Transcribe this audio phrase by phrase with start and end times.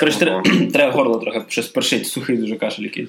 [0.00, 3.08] Коротше, треба, треба горло трохи щось першить, сухий дуже кашель якийсь.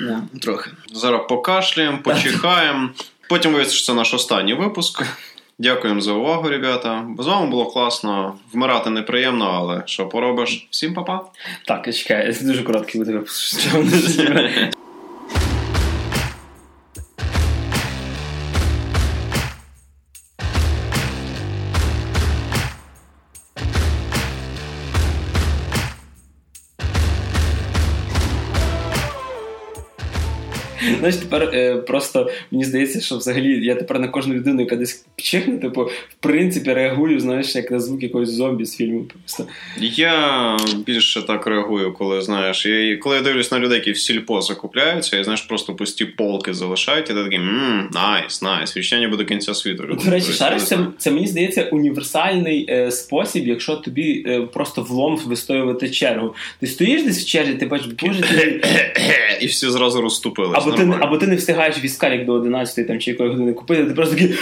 [0.00, 0.22] Да.
[0.42, 0.70] Трохи.
[0.92, 2.90] Зараз покашляємо, почихаємо.
[3.28, 5.02] Потім виявиться, що це наш останній випуск.
[5.58, 7.06] Дякуємо за увагу, ребята.
[7.18, 8.34] З вами було класно.
[8.52, 10.68] Вмирати неприємно, але що поробиш?
[10.70, 11.24] Всім па-па.
[11.66, 13.60] Так, я чекаю, це дуже короткий буде випуск.
[31.02, 35.04] Знаєш, тепер е, просто мені здається, що взагалі я тепер на кожну людину, яка десь
[35.16, 39.04] чихне, типу, в принципі, реагую, знаєш, як на звук якогось зомбі з фільму.
[39.04, 39.46] Просто.
[39.80, 40.56] Я
[40.86, 42.66] більше так реагую, коли знаєш.
[42.66, 46.54] Я, коли я дивлюсь на людей, які в сільпо закупляються, і знаєш, просто пусті полки
[46.54, 48.92] залишають, і ти такий мм, найс, найс.
[48.92, 49.98] Ніби до кінця світу.
[50.04, 55.16] До речі, шариш, це, це мені здається універсальний е, спосіб, якщо тобі е, просто влом
[55.26, 56.34] вистоювати чергу.
[56.60, 58.62] Ти стоїш десь в черзі, ти бачиш, боже, ти...
[59.40, 60.58] І всі зразу розступились.
[60.66, 61.06] або, ти, нормально.
[61.12, 64.34] або ти не встигаєш віскалік до 11 там, чи якої години купити, ти просто такий.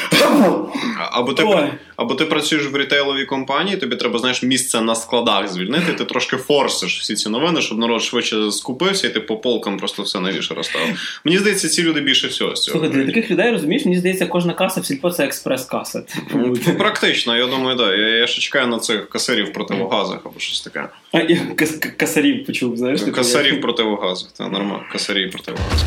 [1.13, 1.69] Або ти, Ой.
[1.97, 5.93] або ти працюєш в рітейловій компанії, тобі треба знаєш місце на складах звільнити.
[5.93, 10.03] Ти трошки форсиш всі ці новини, щоб народ швидше скупився, і ти по полкам просто
[10.03, 11.21] все навіше розставив.
[11.25, 12.79] Мені здається, ці люди більше всього з цього.
[12.79, 16.03] Слухай, для таких людей розумієш, мені здається, кожна каса в сільпо це експрес-каса.
[16.03, 17.87] Типу, Ну, Практично, я думаю, так.
[17.89, 17.95] Да.
[17.97, 20.89] Я, я ще чекаю на цих касарів противогазах або щось таке.
[21.13, 23.01] А, я кас- касарів почув, знаєш?
[23.01, 24.83] типу, Касарів противогазах, це нормально.
[24.93, 25.87] Касарів противогазах.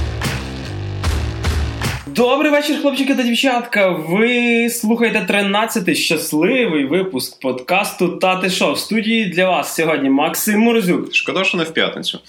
[2.15, 3.89] Добрий вечір, хлопчики та дівчатка.
[3.89, 8.73] Ви слухаєте 13-й щасливий випуск подкасту Тати Шо.
[8.73, 11.15] В студії для вас сьогодні Максим Морозюк.
[11.15, 12.19] Шкода, що не в п'ятницю.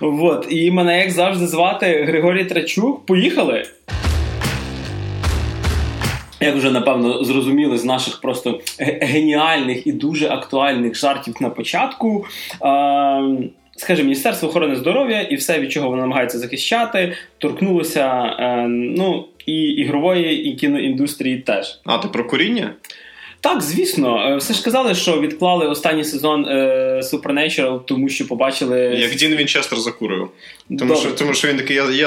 [0.00, 0.46] Вот.
[0.50, 3.06] І мене, як завжди, звати Григорій Трачук.
[3.06, 3.66] Поїхали!
[6.40, 8.60] Як вже напевно зрозуміли з наших просто
[9.00, 12.26] геніальних і дуже актуальних жартів на початку.
[12.62, 12.68] Е,
[13.76, 19.62] Скажімо, Міністерство охорони здоров'я і все, від чого воно намагається захищати, торкнулося е, ну, і
[19.62, 21.80] ігрової, і кіноіндустрії теж.
[21.84, 22.72] А, ти про куріння?
[23.40, 28.80] Так, звісно, Е, все ж казали, що відклали останній сезон е, Supernatural, тому що побачили.
[28.80, 30.28] Як Дін Вінчестер закурив.
[30.68, 30.96] Тому Добре.
[30.96, 32.06] що, тому що він такий, я, я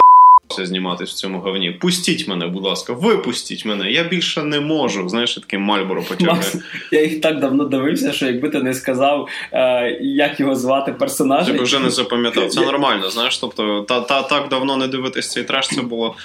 [0.57, 1.71] зніматись в цьому говні.
[1.71, 3.91] Пустіть мене, будь ласка, випустіть мене.
[3.91, 5.09] Я більше не можу.
[5.09, 6.43] Знаєш, я такий Мальборо потягне.
[6.91, 11.51] Я їх так давно дивився, що якби ти не сказав, е, як його звати персонажа.
[11.51, 12.49] Я би вже не запам'ятав.
[12.49, 13.37] Це нормально, знаєш.
[13.37, 16.15] Тобто, та, та так давно не дивитись цей треш, це було.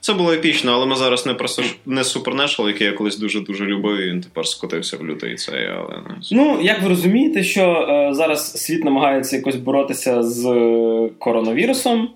[0.00, 3.64] Це було епічно, але ми зараз не просто не Supernatural, який я колись дуже дуже
[3.64, 8.14] любив, і він тепер скотився в лютий цей, але Ну, як ви розумієте, що е,
[8.14, 12.08] зараз світ намагається якось боротися з е, коронавірусом.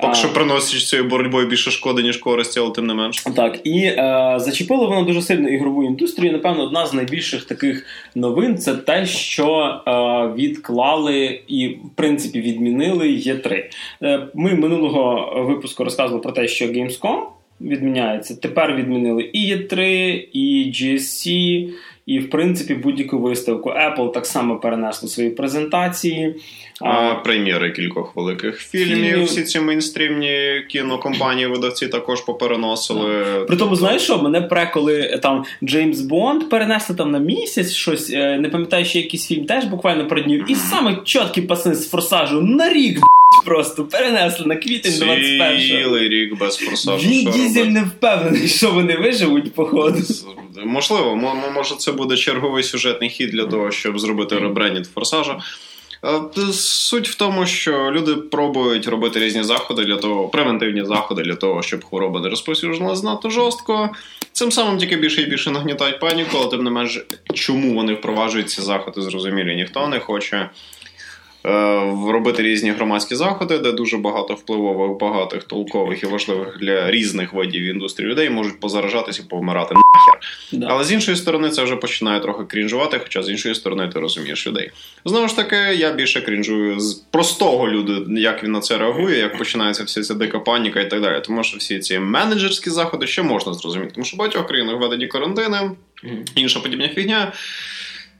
[0.00, 3.22] Поки що приносить цією боротьбою більше шкоди, ніж користі, але тим не менш.
[3.36, 6.32] Так, і е, зачепило воно дуже сильно ігрову індустрію.
[6.32, 9.92] Напевно, одна з найбільших таких новин це те, що е,
[10.42, 13.64] відклали і, в принципі, відмінили Є3.
[14.02, 17.20] Е, ми минулого випуску розказували про те, що Gamescom
[17.60, 18.36] відміняється.
[18.36, 19.82] Тепер відмінили і Є3,
[20.32, 21.28] і GSC,
[22.08, 23.70] і, в принципі, будь-яку виставку.
[23.70, 26.34] Apple так само перенесло свої презентації.
[26.80, 29.24] А прем'єри кількох великих фільмів, Фільмів.
[29.24, 33.44] всі ці мейнстрімні кінокомпанії, видавці також попереносили.
[33.48, 37.72] При тому, знаєш що, мене пре, коли е, там Джеймс Бонд перенесли там на місяць
[37.72, 40.44] щось, е, не пам'ятаю, ще якийсь фільм теж буквально про днів.
[40.48, 43.00] І саме чіткі пацани з форсажу на рік
[43.44, 45.60] просто перенесли на квітень 21-го.
[45.60, 47.08] Цілий рік без форсажу.
[47.08, 49.98] Він Дізель не впевнений, що вони виживуть, походу.
[50.64, 55.38] Можливо, мо- мо- може це буде черговий сюжетний хід для того, щоб зробити ребрендінг форсажа.
[56.04, 61.34] Е, Суть в тому, що люди пробують робити різні заходи для того, превентивні заходи для
[61.34, 63.90] того, щоб хвороба не розповсюджувалася надто жорстко.
[64.32, 67.00] Цим самим тільки більше і більше нагнітають паніку, але тим не менш,
[67.34, 69.56] чому вони впроваджують ці заходи, зрозумілі.
[69.56, 70.50] Ніхто не хоче
[72.12, 77.62] робити різні громадські заходи, де дуже багато впливових, багатих, толкових і важливих для різних видів
[77.62, 80.20] індустрії людей можуть позаражатися і повмирати нахер.
[80.52, 80.66] Да.
[80.70, 84.46] Але з іншої сторони, це вже починає трохи крінжувати, хоча з іншої сторони ти розумієш
[84.46, 84.70] людей.
[85.04, 89.38] Знову ж таки, я більше крінжую з простого люду, як він на це реагує, як
[89.38, 91.22] починається вся ця дика паніка і так далі.
[91.24, 95.06] Тому що всі ці менеджерські заходи ще можна зрозуміти, тому що в багатьох країнах введені
[95.06, 95.70] карантини,
[96.34, 97.32] інша подібна фігня.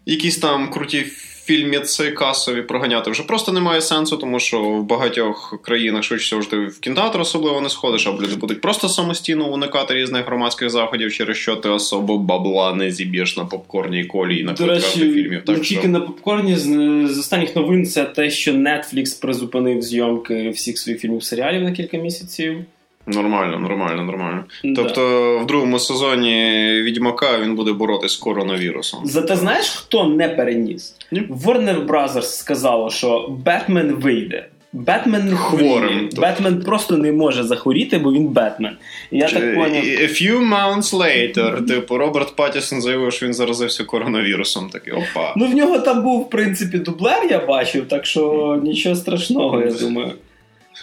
[0.07, 1.07] Якісь там круті
[1.49, 6.50] фільміці касові проганяти вже просто немає сенсу, тому що в багатьох країнах швидше всього ж
[6.50, 11.12] ти в кінотеатр особливо не сходиш, або люди будуть просто самостійно уникати різних громадських заходів,
[11.12, 15.05] через що ти особо бабла не зіб'єш на попкорні і колі і на квитках до
[15.05, 15.43] фільмів.
[15.45, 16.67] Так тільки що на попкорні з,
[17.15, 21.97] з останніх новин це те, що Netflix призупинив зйомки всіх своїх фільмів серіалів на кілька
[21.97, 22.65] місяців.
[23.09, 24.45] Нормально, нормально, нормально.
[24.65, 24.83] Да.
[24.83, 29.01] Тобто в другому сезоні Відьмака він буде боротись з коронавірусом.
[29.05, 30.97] Зате знаєш, хто не переніс?
[31.13, 31.21] Ні?
[31.21, 34.47] Warner Brothers сказало, що Бетмен вийде.
[34.73, 36.09] Бетмен не хворий.
[36.17, 38.77] Бетмен просто не може захворіти, бо він Бетмен.
[39.11, 39.85] Я Чи, так поняв...
[39.85, 44.71] A few months later, типу, Роберт Паттісон заявив, що він заразився коронавірусом.
[44.71, 45.35] Такий опа.
[45.37, 49.71] Ну в нього там був, в принципі, дублер, я бачив, так що нічого страшного, я
[49.73, 50.13] думаю.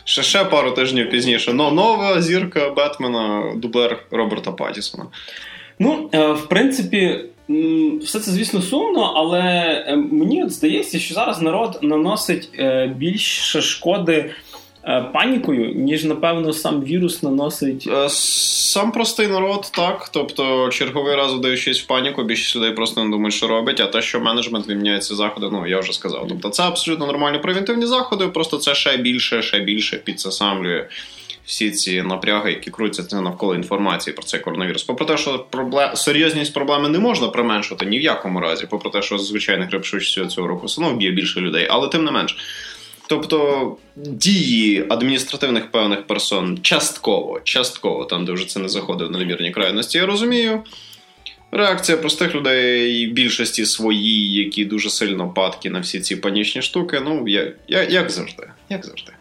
[0.03, 1.53] Ще ще пару тижнів пізніше.
[1.53, 5.05] Но нова зірка Бетмена, дублер Роберта Паттісона.
[5.79, 7.19] Ну, е, в принципі,
[8.01, 9.41] все це, звісно, сумно, але
[9.87, 14.31] е, мені от здається, що зараз народ наносить е, більше шкоди.
[15.13, 17.89] Панікою, ніж напевно сам вірус наносить
[18.75, 20.09] сам простий народ, так.
[20.13, 23.79] Тобто, черговий раз вдаючись в паніку, більшість людей просто не думають, що робить.
[23.79, 26.25] А те, що менеджмент відміняється заходи, ну я вже сказав.
[26.29, 30.87] Тобто, це абсолютно нормальні превентивні заходи, просто це ще більше, ще більше підсасамлює
[31.45, 34.83] всі ці напряги, які крутяться навколо інформації про цей коронавірус.
[34.83, 35.95] Попри те, що проблем...
[35.95, 39.85] серйозність проблеми не можна применшити ні в якому разі, попри те, що звичайних грип
[40.29, 42.37] цього року все одно б'є більше людей, але тим не менш.
[43.07, 49.51] Тобто дії адміністративних певних персон частково, частково, там де вже це не заходить в надмірні
[49.51, 50.63] крайності, я розумію.
[51.51, 57.01] Реакція простих людей, більшості свої, які дуже сильно падки на всі ці панічні штуки.
[57.05, 58.43] Ну, як, як, як завжди.
[58.69, 59.11] Як завжди.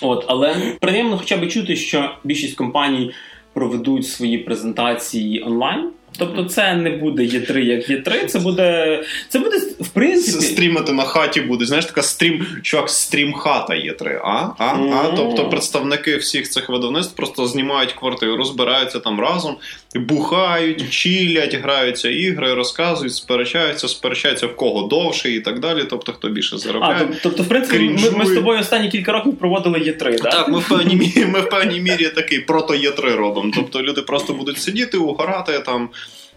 [0.00, 3.12] От, але приємно хоча б чути, що більшість компаній
[3.52, 5.90] проведуть свої презентації онлайн.
[6.18, 11.04] Тобто це не буде Є3 як Є3, це буде це буде в принципі стрімати на
[11.04, 11.66] хаті буде.
[11.66, 14.20] Знаєш, така стрім, чувак, стрім хата Є3.
[14.24, 14.48] А?
[14.58, 14.64] А?
[14.64, 15.12] А?
[15.16, 19.56] Тобто представники всіх цих видавництв просто знімають квартиру, розбираються там разом,
[19.94, 25.84] бухають, чилять, граються ігри, розказують, сперечаються, сперечаються в кого довше і так далі.
[25.90, 27.08] Тобто, хто більше заробляє.
[27.12, 30.32] А, Тобто, в принципі, ми, ми з тобою останні кілька років проводили Є3, так?
[30.32, 33.52] Так, ми в певній мірі, ми в певній мірі такий прото Є3 робимо.
[33.54, 35.88] Тобто люди просто будуть сидіти, угорати там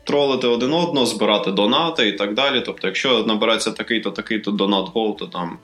[0.04, 2.64] тролити один одного, збирати донати і так далі.
[2.66, 5.58] Тобто, якщо набереться такий-то, такий-то донат гол, то там.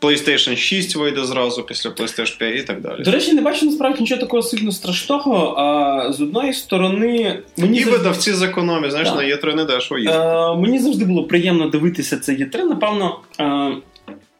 [0.00, 3.02] PlayStation 6 вийде зразу після PlayStation 5 і так далі.
[3.02, 5.54] До речі, не бачу насправді нічого такого сильно страшного.
[5.58, 7.98] А з одної сторони, мені і завжди...
[7.98, 9.18] видавці з економії, знаєш, так.
[9.18, 10.24] на Є3 не дешево їздити.
[10.58, 12.64] Мені завжди було приємно дивитися це Є3.
[12.64, 13.70] Напевно, а,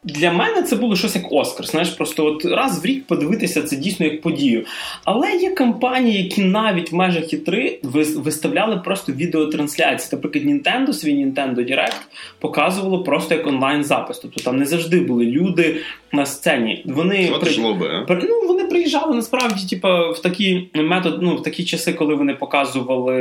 [0.05, 1.67] для мене це було щось як Оскар.
[1.67, 4.65] Знаєш, просто от раз в рік подивитися це дійсно як подію.
[5.05, 7.79] Але є компанії, які навіть в межах і 3
[8.17, 10.09] виставляли просто відеотрансляції.
[10.13, 12.01] Наприклад, Nintendo, свій Nintendo Direct
[12.39, 14.19] показувало просто як онлайн-запис.
[14.19, 15.77] Тобто там не завжди були люди
[16.13, 16.83] на сцені.
[16.87, 17.51] Вони при...
[17.51, 18.19] жлоби, а?
[18.29, 23.15] ну, вони приїжджали насправді, типу, в такі метод, ну в такі часи, коли вони показували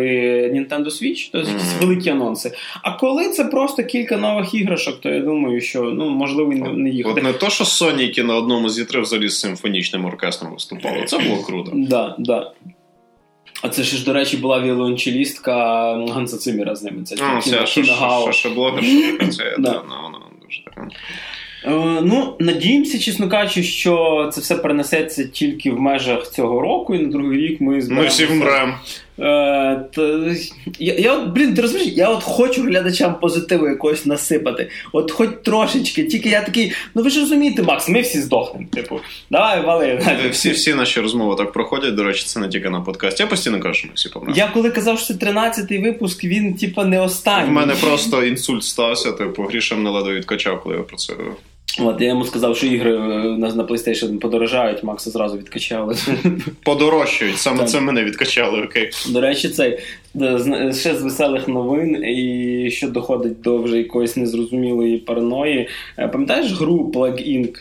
[0.54, 1.82] Nintendo Switch, тобто якісь mm-hmm.
[1.82, 2.52] великі анонси.
[2.84, 6.90] А коли це просто кілька нових іграшок, то я думаю, що ну можливо не не
[6.90, 7.20] їхати.
[7.20, 11.04] От не то, що Соніки на одному з Є3 взагалі з симфонічним оркестром виступали.
[11.06, 11.72] Це було круто.
[11.76, 12.52] Да, да.
[13.62, 15.54] А це ж, до речі, була віолончелістка
[16.14, 17.04] Ганса Циміра з ними.
[17.04, 18.50] Це Кіна, блогер, що
[20.02, 20.82] вона дуже така.
[20.82, 20.88] Е,
[22.02, 27.10] ну, надіємося, чесно кажучи, що це все перенесеться тільки в межах цього року, і на
[27.10, 28.22] другий рік ми зберемося.
[28.22, 28.74] Ми всі вмремо.
[29.22, 30.36] Е,
[30.80, 34.70] я, я блін, ти розумієш, я от хочу глядачам позитиву якогось насипати.
[34.92, 36.04] От хоч трошечки.
[36.04, 38.68] Тільки я такий, ну ви ж розумієте, Макс, ми всі здохнемо.
[38.74, 39.00] Типу,
[39.32, 40.02] давай вали.
[40.32, 41.96] Всі всі наші розмови так проходять.
[41.96, 43.24] До речі, це не тільки на подкасті.
[43.24, 44.38] Я постійно кажу, що ми всі помремо.
[44.38, 47.50] Я коли казав, що це 13-й випуск, він, типу, не останній.
[47.50, 51.14] У мене просто інсульт стався, типу, грішем не ледо відкачав, коли я про це.
[51.80, 53.00] От, я йому сказав, що ігри е,
[53.38, 55.96] на на PlayStation подорожають, Макса зразу відкачали.
[56.64, 58.90] Подорожчують, саме це мене відкачали, окей.
[59.10, 59.80] До речі, цей
[60.74, 65.70] ще з веселих новин, і що доходить до вже якоїсь незрозумілої параної.
[66.00, 67.56] Е, пам'ятаєш гру Plague Inc?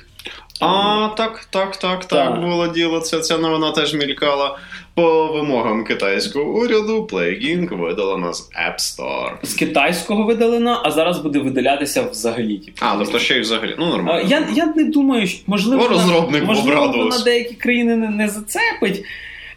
[0.61, 3.01] А, так, так, так, так, було діло.
[3.01, 4.59] Це ця новина теж мількала.
[4.99, 9.33] По вимогам китайського уряду Plague видалена з App Store.
[9.43, 12.59] З китайського видалена, а зараз буде видалятися взагалі.
[12.59, 12.77] Типу.
[12.81, 13.75] А, тобто ще й взагалі.
[13.79, 14.29] Ну, нормально.
[14.29, 19.05] Я я не думаю, що можливо, вона, можливо вона деякі країни не, не зацепить.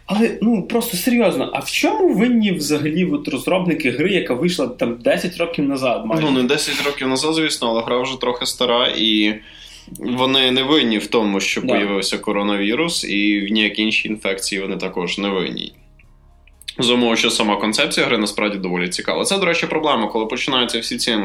[0.06, 4.98] Але ну просто серйозно, а в чому винні взагалі от розробники гри, яка вийшла там
[5.04, 6.06] 10 років назад?
[6.06, 6.22] майже?
[6.22, 9.34] Ну, не 10 років назад, звісно, але гра вже трохи стара і.
[9.98, 11.66] Вони не винні в тому, що да.
[11.66, 15.72] появився коронавірус, і в ніякій іншій інфекції вони також не винні.
[16.78, 19.24] З умови, що сама концепція гри насправді доволі цікава.
[19.24, 21.18] Це, до речі, проблема, коли починаються всі ці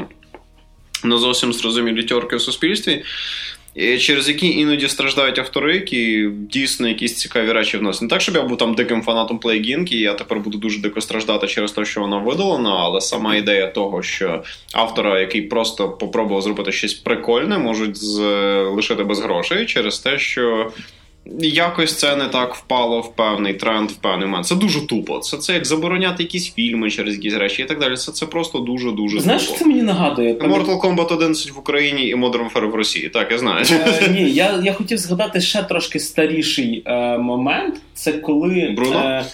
[1.04, 3.04] не зовсім зрозумілі тьорки в суспільстві
[3.78, 8.02] через які іноді страждають автори, які дійсно якісь цікаві речі вносять.
[8.02, 11.02] Не так, щоб я був там диким фанатом плейгінки, і я тепер буду дуже дико
[11.02, 14.44] страждати через те, що вона видалена, але сама ідея того, що
[14.74, 18.04] автора, який просто попробував зробити щось прикольне, можуть
[18.76, 20.72] лишити без грошей через те, що.
[21.40, 24.46] Якось це не так впало в певний тренд, в певний момент.
[24.46, 25.20] Це дуже тупо.
[25.20, 27.96] Це це як забороняти якісь фільми через якісь речі і так далі.
[27.96, 29.56] Це це просто дуже дуже Знаєш, тупо.
[29.56, 30.34] що це мені нагадує?
[30.34, 33.10] Mortal Kombat 11 в Україні і Modern Warfare в Росії.
[33.10, 33.66] Так, я знаю.
[33.72, 37.76] Е, ні, я, я хотів згадати ще трошки старіший е, момент.
[37.94, 38.74] Це коли.
[38.76, 39.00] Бруно?
[39.00, 39.26] Е,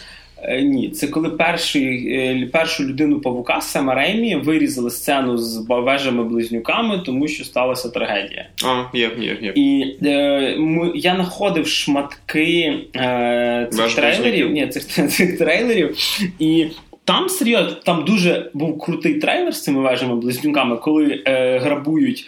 [0.49, 7.01] ні, це коли перший, е, першу людину павука Сема Реймі вирізали сцену з ба- вежами-близнюками,
[7.05, 8.49] тому що сталася трагедія.
[8.65, 9.53] А, є, є, є.
[9.55, 14.51] І е, ми, я знаходив шматки е, цих Веж трейлерів.
[14.51, 15.95] Ні, цих, цих трейлерів.
[16.39, 16.67] І
[17.05, 22.27] там серйозно, там дуже був крутий трейлер з цими вежами близнюками, коли е, грабують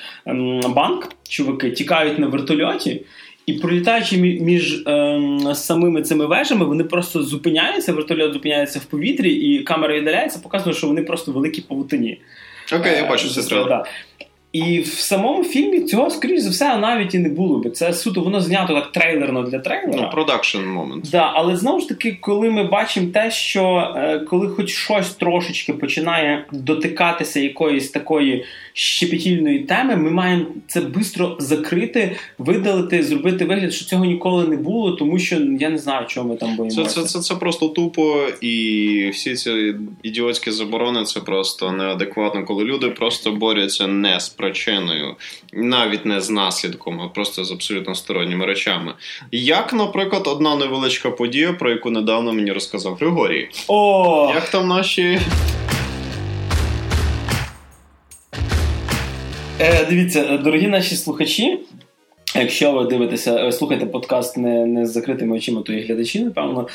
[0.75, 3.01] банк, чуваки тікають на вертольоті.
[3.45, 9.63] І пролітаючи між ем, самими цими вежами, вони просто зупиняються, вертольот зупиняється в повітрі, і
[9.63, 12.19] камера віддаляється, показує, що вони просто великі павутині.
[12.73, 13.83] Окей, я Е, бачу це трейлер.
[14.55, 17.69] І в самому фільмі цього, скоріш за все, навіть і не було би.
[17.69, 20.01] Це суто воно знято так трейлерно для трейлера.
[20.01, 21.09] Ну, продакшн момент.
[21.11, 25.73] Да, але знову ж таки, коли ми бачимо те, що е, коли хоч щось трошечки
[25.73, 33.85] починає дотикатися якоїсь такої щепетільної теми, ми маємо це швидко закрити, видалити, зробити вигляд, що
[33.85, 37.01] цього ніколи не було, тому що я не знаю, чого ми там Це, боїмося.
[37.01, 42.89] це, це, це просто тупо, і всі ці ідіотські заборони це просто неадекватно, коли люди
[42.89, 45.15] просто борються не з причиною,
[45.53, 48.93] навіть не з наслідком, а просто з абсолютно сторонніми речами.
[49.31, 53.49] Як, наприклад, одна невеличка подія, про яку недавно мені розказав Григорій.
[53.67, 54.31] О!
[54.35, 55.19] Як там наші
[59.59, 61.59] Е, дивіться, дорогі наші слухачі.
[62.35, 66.67] Якщо ви дивитеся, е, слухаєте подкаст не, не з закритими очима, то і глядачі, напевно.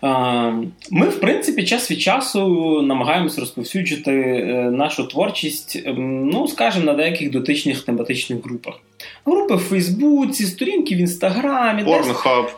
[0.00, 0.50] А,
[0.90, 6.94] Ми, в принципі, час від часу намагаємося розповсюджувати е, нашу творчість, ем, ну, скажімо, на
[6.94, 8.74] деяких дотичних тематичних групах.
[9.26, 12.06] Групи в Фейсбуці, сторінки в Інстаграмі, десь,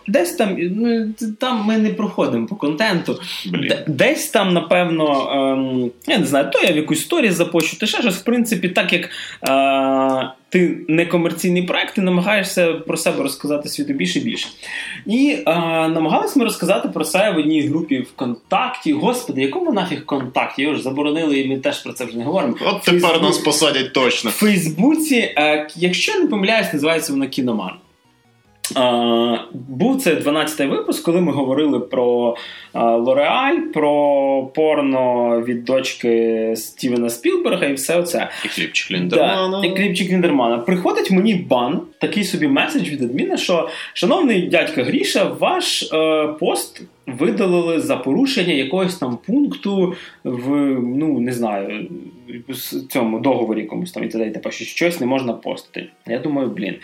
[0.08, 3.20] десь там, ну, там ми не проходимо по контенту.
[3.46, 3.72] блін.
[3.86, 8.00] Десь там, напевно, ем, я не знаю, то я в якусь сторі запощу, ти ще
[8.02, 9.04] щось, в принципі, так як
[9.48, 14.48] е, ти не комерційний проект, ти намагаєшся про себе розказати світу більше і більше.
[15.06, 15.52] І е,
[15.88, 18.92] намагалися ми розказати про себе в одній групі ВКонтакті.
[18.92, 20.62] Господи, якому нафіг контакті?
[20.62, 22.54] Його ж заборонили, і ми теж про це вже не говоримо.
[22.66, 23.22] От тепер Фейсбук.
[23.22, 24.30] нас посадять точно.
[24.30, 27.72] В Фейсбуці, е, якщо не помиляюсь, називається воно Кіноман.
[29.52, 32.36] Був це 12-й випуск, коли ми говорили про
[32.74, 38.28] Лореаль, про порно від дочки Стівена Спілберга і все оце.
[38.44, 39.66] І хлібчик Да, Ліндермана.
[39.66, 40.58] і кліпчик Ліндермана.
[40.58, 46.82] Приходить мені бан, такий собі меседж від адміна, що шановний дядька Гріша, ваш е, пост
[47.06, 49.94] видалили за порушення якогось там пункту
[50.24, 50.48] в
[50.98, 51.88] ну не знаю,
[52.90, 54.40] цьому договорі якомусь там і т.д.
[54.48, 55.86] і що щось не можна постити.
[56.06, 56.74] Я думаю, блін,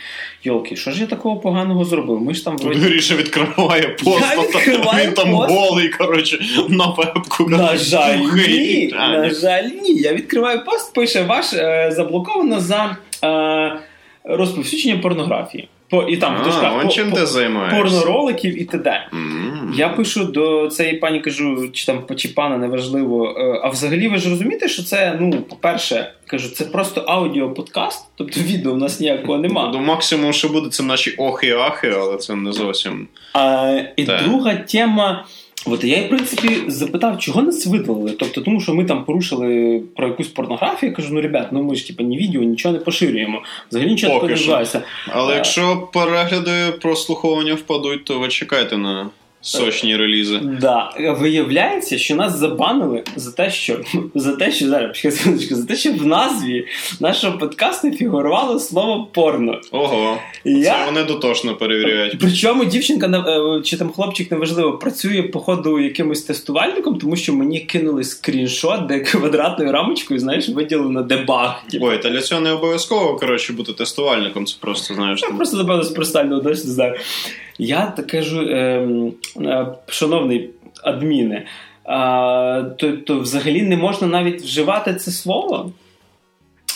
[0.43, 2.21] йолки, що ж я такого поганого зробив?
[2.21, 2.81] Ми ж там вроді.
[2.81, 5.51] Гріша відкриває пост, Я відкриваю він там пост.
[5.51, 7.49] голий, коротше, на вебку.
[7.49, 8.91] На жаль, ні.
[8.95, 9.95] На жаль, ні.
[9.95, 13.81] Я відкриваю пост, пише ваш е, заблоковано за е,
[14.25, 15.69] розповсюдження порнографії.
[15.91, 17.77] По, і там А, он по- чим по- ти займаєшся?
[17.79, 19.09] порнороликів і т.д.
[19.13, 19.75] М.
[19.77, 23.35] Я пишу до цієї пані, кажу, чи там чи пана неважливо.
[23.39, 28.41] е, А взагалі ви ж розумієте, що це, ну, по-перше, кажу, це просто аудіоподкаст, тобто
[28.41, 29.71] відео в нас ніякого нема.
[29.75, 33.09] Ну, максимум, що буде, це наші охи-ахи, але це не зовсім.
[33.35, 35.25] А, і друга тема.
[35.67, 38.11] От я, в принципі, запитав, чого нас видалили.
[38.11, 40.91] Тобто, тому що ми там порушили про якусь порнографію.
[40.91, 43.43] Я кажу, ну ребят, ну ми ж типа ні відео, нічого не поширюємо.
[43.71, 44.83] Взагалі нічого Поки такого не відбувається.
[45.13, 45.37] Але а...
[45.37, 49.11] якщо перегляди прослуховування впадуть, то ви чекайте на
[49.49, 50.41] сочні релізи.
[50.61, 50.91] Да,
[51.21, 53.81] виявляється, що нас забанили за те, що
[54.15, 54.97] за те, що зараз
[55.51, 56.67] за те, що в назві
[57.01, 59.61] нашого подкасту фігурувало слово порно.
[59.73, 62.17] Ого, І це вони дотошно перевіряють.
[62.21, 68.05] Причому дівчинка е, чи там хлопчик неважливо працює походу якимось тестувальником, тому що мені кинули
[68.05, 71.63] скріншот, де квадратною рамочкою, знаєш, виділено дебаг.
[71.71, 74.47] Типу, Ой, та для цього не обов'язково коротше бути тестувальником.
[74.47, 75.23] Це просто знаєш.
[75.23, 76.95] Я там- просто напевно з простального досі знаю.
[77.59, 78.89] Я кажу, е,
[79.37, 80.51] е, шановний
[80.83, 81.47] адміне,
[82.77, 85.73] то, то взагалі не можна навіть вживати це слово.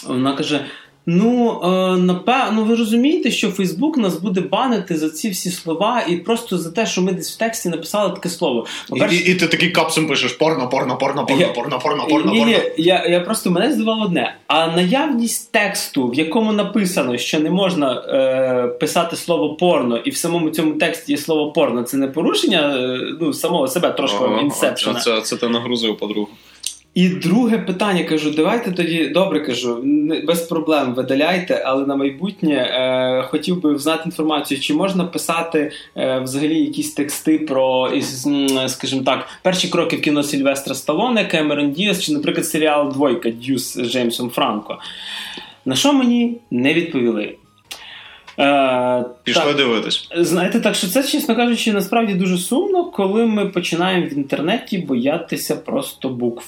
[0.07, 0.65] Вона каже:
[1.07, 6.17] Ну, е, напевно, ви розумієте, що Фейсбук нас буде банити за ці всі слова, і
[6.17, 8.67] просто за те, що ми десь в тексті написали таке слово.
[9.11, 12.39] І, і, ти такий капсом пишеш порно, порно, порно, порно, Я- порно, порно, порно, ні,
[12.39, 12.53] порно.
[12.53, 14.37] ні, я, я просто мене здивувало одне.
[14.47, 20.17] А наявність тексту, в якому написано, що не можна е, писати слово порно, і в
[20.17, 25.01] самому цьому тексті є слово порно, це не порушення е, ну, самого себе трошки інсепшена.
[25.01, 26.29] Це, це ти нагрузив подругу.
[26.95, 29.85] І друге питання кажу: давайте тоді добре кажу,
[30.27, 36.19] без проблем видаляйте, але на майбутнє е, хотів би знати інформацію, чи можна писати е,
[36.19, 37.93] взагалі якісь тексти про,
[38.67, 43.75] скажімо так, перші кроки в кіно Сільвестра Сталоне, Кемерон Діас, чи, наприклад, серіал Двойка Дюс
[43.75, 44.79] з Джеймсом Франко.
[45.65, 47.35] На що мені не відповіли?
[48.39, 50.09] Е, Пішли так, дивитись.
[50.17, 55.57] Знаєте, так що це, чесно кажучи, насправді дуже сумно, коли ми починаємо в інтернеті боятися
[55.57, 56.45] просто букв.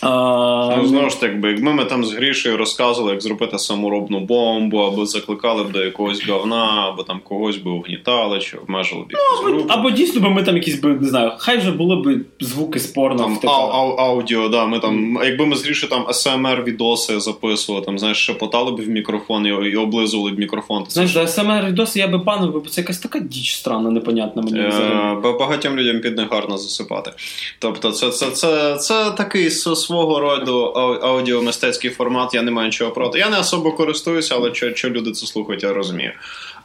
[0.00, 4.78] А, ну, Знову ж таки, якби ми там з Грішею розказували, як зробити саморобну бомбу,
[4.78, 9.54] або закликали б до якогось говна, або там когось би угнітали, чи обмежили б якусь
[9.54, 12.80] ну, Або дійсно би ми там якісь би, не знаю, хай вже були б звуки
[12.80, 13.18] спорно.
[13.18, 17.84] Там, ау, ау, аудіо, да, ми там, якби ми з Грішею там SMR відоси записували,
[17.84, 20.84] там, знаєш, шепотали б в мікрофон і, і облизували б мікрофон.
[20.88, 24.58] Знаєш, до SMR відоси я би панив, бо це якась така діч странна, непонятна мені.
[24.58, 27.12] Е, багатьом людям під них гарно засипати.
[27.58, 29.50] Тобто, це, це, це, це такий
[29.88, 30.64] свого роду
[31.02, 33.18] аудіомистецький формат, я не маю нічого проти.
[33.18, 36.12] Я не особо користуюся, але що, що люди це слухають, я розумію.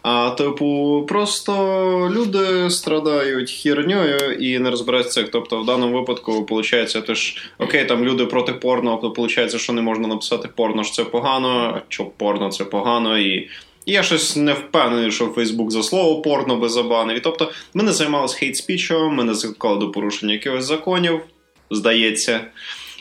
[0.01, 1.53] А типу, просто
[2.15, 5.23] люди страдають хірньою і не розбираються.
[5.23, 9.81] Тобто, в даному випадку, виходить, теж окей, там люди проти порно, то виходить, що не
[9.81, 13.49] можна написати порно, що це погано, що порно це погано і.
[13.85, 17.17] Я щось не впевнений, що Фейсбук за слово порно би забанив.
[17.17, 21.19] І тобто ми не займалися хейт-спічем, ми не закликали до порушення якихось законів,
[21.71, 22.41] здається.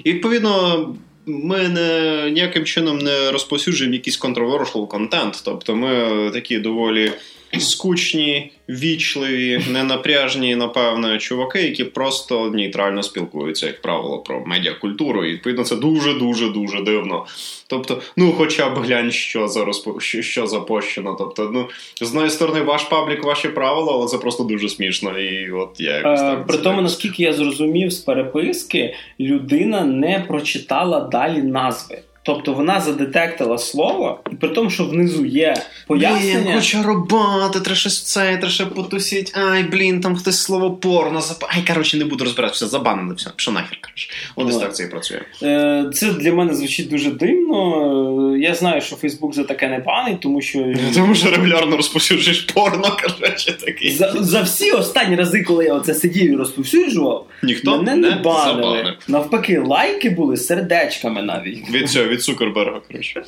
[0.04, 0.94] І відповідно.
[1.26, 5.42] Ми не ніяким чином не розповсюджуємо якийсь controversial контент.
[5.44, 7.12] Тобто ми такі доволі
[7.61, 15.25] скучні, вічливі, ненапряжні, напевно, чуваки, які просто нейтрально спілкуються, як правило, про медіакультуру.
[15.25, 17.26] І відповідно це дуже дуже дуже дивно.
[17.66, 20.00] Тобто, ну, хоча б глянь, що за розпо...
[20.00, 21.16] що, запущено.
[21.18, 21.68] Тобто, ну
[22.06, 25.18] з одної сторони, ваш паблік, ваші правила, але це просто дуже смішно.
[25.18, 31.00] І от я якось так При тому, наскільки я зрозумів з переписки, людина не прочитала
[31.00, 32.02] далі назви.
[32.25, 35.55] Тобто вона задетектила слово, і при тому, що внизу є
[35.87, 36.41] пояснення.
[36.45, 39.37] Блін, хочу роботи, треба щось це, треба ще потусіть.
[39.37, 41.45] Ай, блін, там хтось слово порно зап...
[41.49, 44.09] Ай, коротше, не буду розбиратися, все забанено, все, що нахер, коротше.
[44.37, 45.21] Ось так це і працює.
[45.43, 48.37] Е, це для мене звучить дуже дивно.
[48.37, 50.75] Я знаю, що Фейсбук за таке не банить, тому що.
[50.95, 53.91] Тому що регулярно розповсюджуєш порно, коротше, такий.
[53.91, 58.17] За за всі останні рази, коли я оце сидів і розповсюджував, ніхто мене не, не
[58.17, 58.97] банили.
[59.08, 61.71] Навпаки, лайки були сердечками навіть.
[61.71, 63.22] Від цього від Цукерберга, коротше.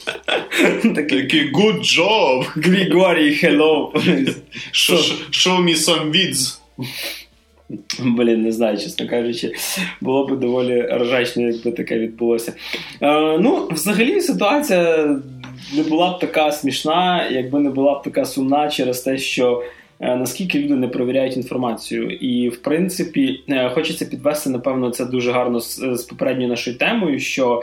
[0.94, 2.46] Такий good job!
[2.54, 3.92] Григорій, hello!
[5.30, 6.58] Show me some vids.
[7.98, 9.52] Блін, не знаю, чесно кажучи,
[10.00, 12.52] було б доволі ржачно, якби таке відбулося.
[13.02, 15.16] Е, ну, взагалі, ситуація
[15.76, 19.62] не була б така смішна, якби не була б така сумна через те, що
[20.00, 22.10] Е, наскільки люди не провіряють інформацію.
[22.10, 27.20] І, в принципі, е, хочеться підвести, напевно, це дуже гарно з, з попередньою нашою темою.
[27.20, 27.62] Що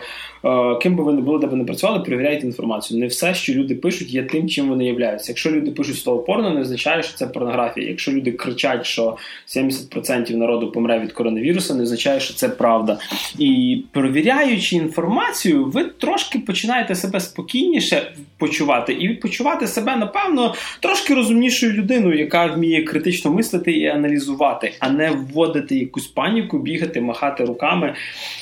[0.82, 3.00] ким би ви не були, де ви не працювали, перевіряйте інформацію.
[3.00, 5.32] Не все, що люди пишуть, є тим, чим вони являються.
[5.32, 7.88] Якщо люди пишуть слово порно, не означає, що це порнографія.
[7.88, 13.00] Якщо люди кричать, що 70% народу помре від коронавірусу, не означає, що це правда.
[13.40, 21.74] І перевіряючи інформацію, ви трошки починаєте себе спокійніше почувати і почувати себе, напевно, трошки розумнішою
[21.74, 27.94] людиною яка вміє критично мислити і аналізувати, а не вводити якусь паніку, бігати, махати руками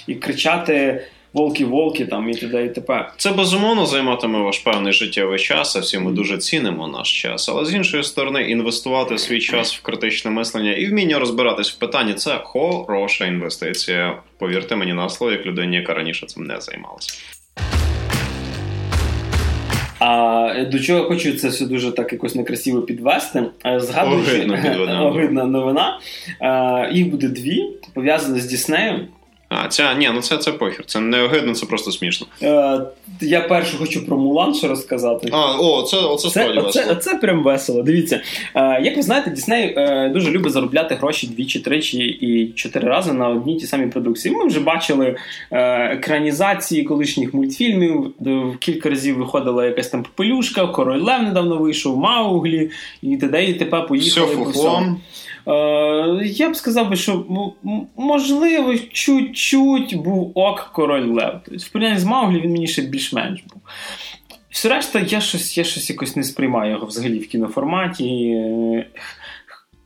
[0.07, 1.01] і кричати.
[1.33, 2.65] Волки-волки там і т.д.
[2.65, 3.11] і т.п.
[3.17, 7.49] Це безумовно займатиме ваш певний життєвий час, а всі ми дуже цінимо наш час.
[7.49, 12.13] Але з іншої сторони, інвестувати свій час в критичне мислення і вміння розбиратись в питанні
[12.13, 14.21] це хороша інвестиція.
[14.37, 17.13] Повірте мені на слово, як людині, яка раніше цим не займалася.
[19.99, 23.43] А до чого хочу це все дуже так якось некрасиво підвести.
[23.65, 24.47] Е, згадуючи
[25.01, 25.99] огидна новина,
[26.41, 27.63] е, їх буде дві
[27.93, 29.07] пов'язані з Діснеєм.
[29.49, 30.85] А, ця ні, ну це це похер.
[30.85, 32.27] Це не огидно, це просто смішно.
[32.41, 32.81] Е,
[33.21, 35.29] Я перше хочу про Мулан ще розказати.
[35.31, 36.85] А, о, це оце справді весело.
[36.85, 37.83] Це, це прям весело.
[37.83, 38.21] Дивіться.
[38.55, 43.13] Е, Як ви знаєте, Дісней е, дуже любить заробляти гроші двічі, тричі і чотири рази
[43.13, 44.35] на одній ті самі продукції.
[44.35, 45.15] Ми вже бачили
[45.51, 45.59] е,
[45.93, 48.13] екранізації колишніх мультфільмів.
[48.59, 52.69] Кілька разів виходила якась там попелюшка, Король Лев недавно вийшов, Мауглі
[53.01, 53.45] і т.д.
[53.45, 54.97] і тепер поїхали Все по всьому.
[55.47, 55.52] Е,
[56.25, 57.25] я б сказав, би, що
[57.97, 61.39] можливо, чуть-чуть був ок король Лев.
[61.45, 63.62] Тобто, в порівнянні з Мауглі він мені ще більш-менш був.
[64.49, 68.38] Все решта, я щось я щось якось не сприймаю його взагалі в кіноформаті.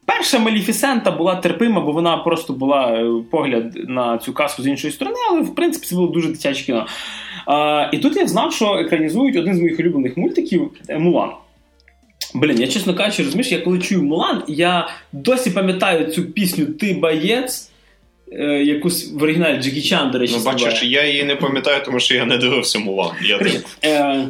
[0.05, 4.93] Перша Маліфісента була терпима, бо вона просто була е, погляд на цю казку з іншої
[4.93, 6.85] сторони, але в принципі це було дуже дитяче кіно.
[7.45, 11.29] А, І тут я знав, що екранізують один з моїх улюблених мультиків Мулан.
[12.33, 16.93] Блін, я чесно кажучи, розумієш, я коли чую Мулан, я досі пам'ятаю цю пісню Ти
[16.93, 17.69] боєць.
[18.31, 21.99] е, якусь в оригіналі Джекі Чан, до речі, Ну, бачиш, я її не пам'ятаю, тому
[21.99, 23.11] що я не дивився Мулан.
[23.25, 23.39] Я
[23.83, 24.27] е,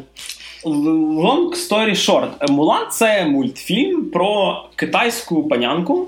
[0.65, 2.51] Long story short.
[2.51, 6.07] Мулан це мультфільм про китайську панянку,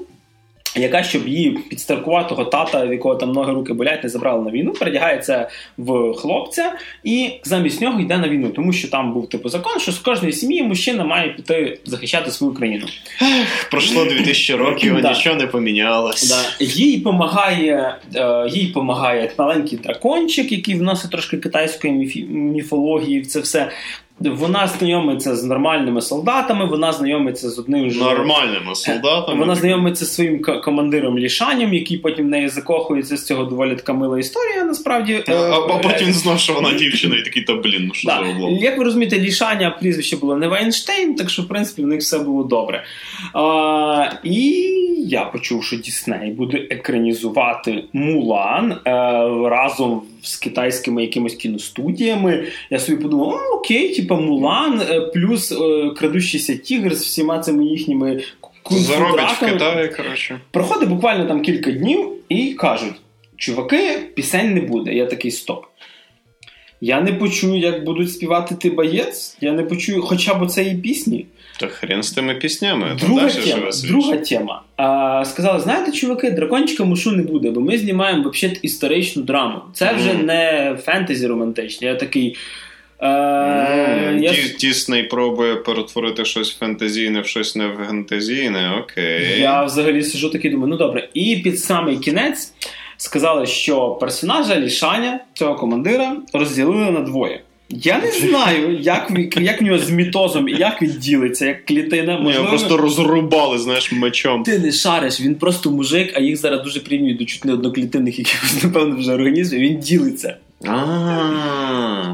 [0.75, 4.71] яка, щоб її підстаркуватого тата, в якого там ноги руки болять, не забрали на війну,
[4.73, 9.79] передягається в хлопця і замість нього йде на війну, тому що там був типу закон,
[9.79, 12.85] що з кожної сім'ї мужчина має піти захищати свою країну.
[13.71, 15.09] Пройшло 2000 років, Да.
[15.11, 16.29] нічого не помінялось.
[16.29, 16.65] Да.
[16.65, 23.39] Їй помагає, е, їй помагає маленький дракончик, який вносить трошки китайської міфі- міфології в це
[23.39, 23.69] все.
[24.19, 29.39] Вона знайомиться з нормальними солдатами, вона знайомиться з одним ж Нормальними солдатами.
[29.39, 33.93] Вона знайомиться з своїм командиром Лішанем, який потім в неї закохується з цього доволі така
[33.93, 34.63] мила історія.
[34.63, 38.07] Насправді А, Е, а потім знав, що вона дівчина, і такий, та блін, ну що
[38.07, 38.19] Да.
[38.19, 38.53] облом.
[38.53, 42.19] Як ви розумієте, Лішаня прізвище було не Вайнштейн, так що в принципі в них все
[42.19, 42.83] було добре.
[43.33, 44.39] А, і
[45.07, 48.91] я почув, що Дісней буде екранізувати Мулан е,
[49.49, 52.47] разом з китайськими якимись кіностудіями.
[52.69, 57.65] Я собі подумав, о, окей, типа Мулан, е, плюс е, крадущийся тігр з всіма цими
[57.65, 58.23] їхніми
[58.71, 59.39] Заробить в.
[59.39, 60.39] Китаї, коротше.
[60.51, 62.95] Проходить буквально там кілька днів і кажуть:
[63.37, 64.93] чуваки, пісень не буде.
[64.93, 65.65] Я такий стоп.
[66.81, 69.37] Я не почую, як будуть співати ти боєць.
[69.41, 71.25] Я не почую хоча б цієї пісні.
[71.59, 72.87] Та хрен з тими піснями.
[72.87, 73.71] там Друга далі тема.
[73.71, 73.87] живе.
[73.87, 74.61] Друга тема.
[74.77, 79.61] А, сказали: знаєте, чуваки, дракончика мушу не буде, бо ми знімаємо взагалі історичну драму.
[79.73, 80.25] Це вже Мгм.
[80.25, 81.87] не фентезі романтичне.
[81.87, 82.35] Я такий.
[83.01, 89.39] Е, я, Дісней пробує перетворити щось фентезійне в щось не фентезійне, окей.
[89.41, 91.09] Я взагалі сижу такий думаю, ну добре.
[91.13, 92.53] І під самий кінець
[92.97, 97.41] сказали, що персонажа Лішаня, цього командира, розділили на двоє.
[97.69, 102.11] Я не знаю, як, як в нього з мітозом і як він ділиться, як клітина.
[102.11, 104.43] Його Можливо, просто розрубали, знаєш, мечом.
[104.43, 108.19] ти не шариш, він просто мужик, а їх зараз дуже прирівнюють до чуть не одноклітинних
[108.19, 109.61] якихось, напевно, вже організмів.
[109.61, 110.37] Він ділиться.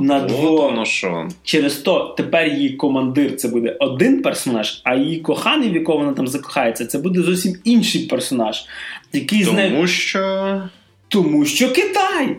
[0.02, 1.28] На дво- воно що.
[1.44, 6.14] Через то тепер її командир це буде один персонаж, а її коханий, в якого вона
[6.14, 8.66] там закохається, це буде зовсім інший персонаж,
[9.14, 9.72] який з нею.
[9.72, 10.62] Тому що.
[11.08, 12.38] Тому що Китай.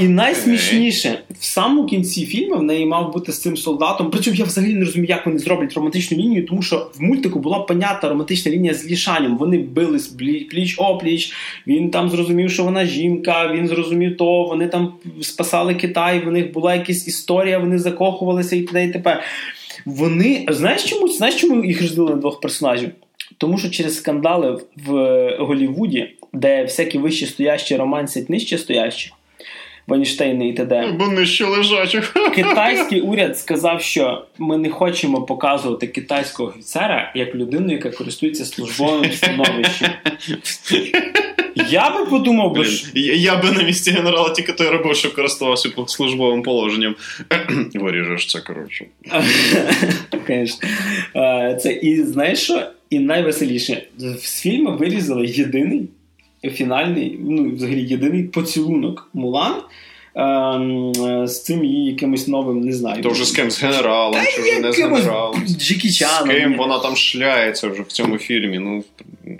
[0.00, 4.10] І найсмішніше, в самому кінці фільму в неї мав бути з цим солдатом.
[4.10, 7.58] Причому я взагалі не розумію, як вони зроблять романтичну лінію, тому що в мультику була
[7.58, 9.38] понятна романтична лінія з лішанням.
[9.38, 10.06] Вони бились
[10.50, 11.32] пліч опліч.
[11.66, 13.52] Він там зрозумів, що вона жінка.
[13.54, 14.44] Він зрозумів то.
[14.44, 16.24] Вони там спасали Китай.
[16.24, 17.58] В них була якась історія.
[17.58, 18.84] Вони закохувалися і т.д.
[18.84, 19.22] і т.п.
[19.86, 21.08] Вони знаєш чому?
[21.08, 22.90] Знаєш, чому їх розділили на двох персонажів?
[23.38, 24.90] Тому що через скандали в
[25.38, 29.12] Голлівуді, де всякі вищі стоящі романсять нижче стоящих,
[29.88, 30.94] Вайнштейни і т.д.
[30.98, 32.14] Бо нижче лежачих.
[32.34, 39.12] Китайський уряд сказав, що ми не хочемо показувати китайського офіцера як людину, яка користується службовим
[39.12, 39.88] становищем.
[41.70, 44.96] Я би подумав, би, Блін, що- я, я би на місці генерала тільки той робив,
[44.96, 46.94] що користувався службовим положенням.
[47.74, 48.84] Виріжеш це, коротше.
[50.26, 50.68] Конечно.
[51.60, 52.62] Це і знаєш що?
[52.90, 55.88] І найвеселіше, з фільму вирізали єдиний
[56.42, 59.54] фінальний, ну взагалі єдиний поцілунок Мулан.
[60.14, 63.02] ем, е, З цим її якимось новим, не знаю.
[63.02, 63.50] То вже з ким?
[63.50, 65.42] З генералом, чи вже не з генералом?
[65.46, 68.58] З ким вона там шляється вже в цьому фільмі.
[68.58, 68.84] Ну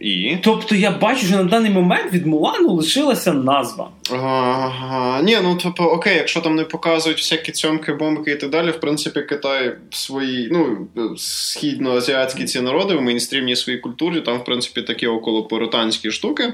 [0.01, 0.37] і.
[0.43, 3.91] Тобто я бачу, що на даний момент від Мулану лишилася назва.
[4.13, 5.23] Ага.
[5.23, 8.81] Ні, ну тобто, окей, якщо там не показують всякі цьомки, бомбки і так далі, в
[8.81, 14.83] принципі, Китай в своїй, ну, східноазіатські ці народи в мейнстрімній своїй культурі, там, в принципі,
[14.83, 16.53] такі околопуританські штуки.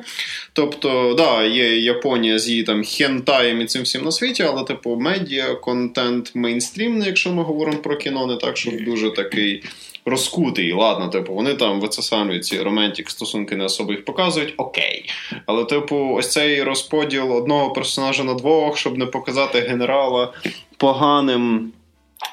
[0.53, 4.97] Тобто, да, є Японія з її там хентаєм і цим всім на світі, але, типу,
[4.97, 9.63] медіа, контент мейнстрімний, якщо ми говоримо про кіно, не так, щоб дуже такий.
[10.07, 15.11] Розкутий, ладно, типу, вони там вицесанують ці романтик стосунки не особо їх показують, окей.
[15.47, 20.33] Але, типу, ось цей розподіл одного персонажа на двох, щоб не показати генерала
[20.77, 21.73] поганим.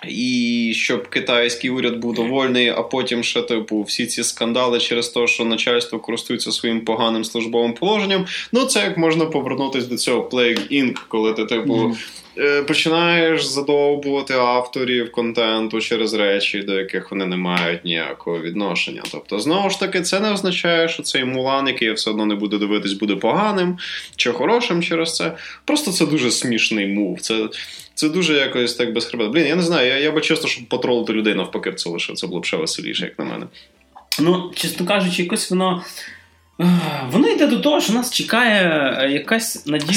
[0.08, 5.28] І щоб китайський уряд був довольний, а потім ще типу всі ці скандали через те,
[5.28, 8.26] що начальство користується своїм поганим службовим положенням.
[8.52, 11.98] Ну це як можна повернутися до цього Plague Inc., коли ти, типу, Мгм.
[12.42, 19.02] Е, починаєш задовбувати авторів контенту через речі, до яких вони не мають ніякого відношення.
[19.12, 22.36] Тобто, знову ж таки, це не означає, що цей мулан, який я все одно не
[22.36, 23.78] буду дивитись, буде поганим
[24.16, 25.38] чи хорошим через це.
[25.66, 27.22] Просто це дуже смішний мув.
[27.22, 27.50] Це.
[27.94, 29.34] Це дуже якось так безхребетно.
[29.34, 32.16] Блін, я не знаю, я, я би чесно, щоб потролити людей навпаки б це лишив.
[32.16, 33.46] Це було б ще веселіше, як на мене.
[34.20, 35.84] Ну, чесно кажучи, якось воно.
[37.12, 39.92] Воно йде до того, що нас чекає е, якась надія.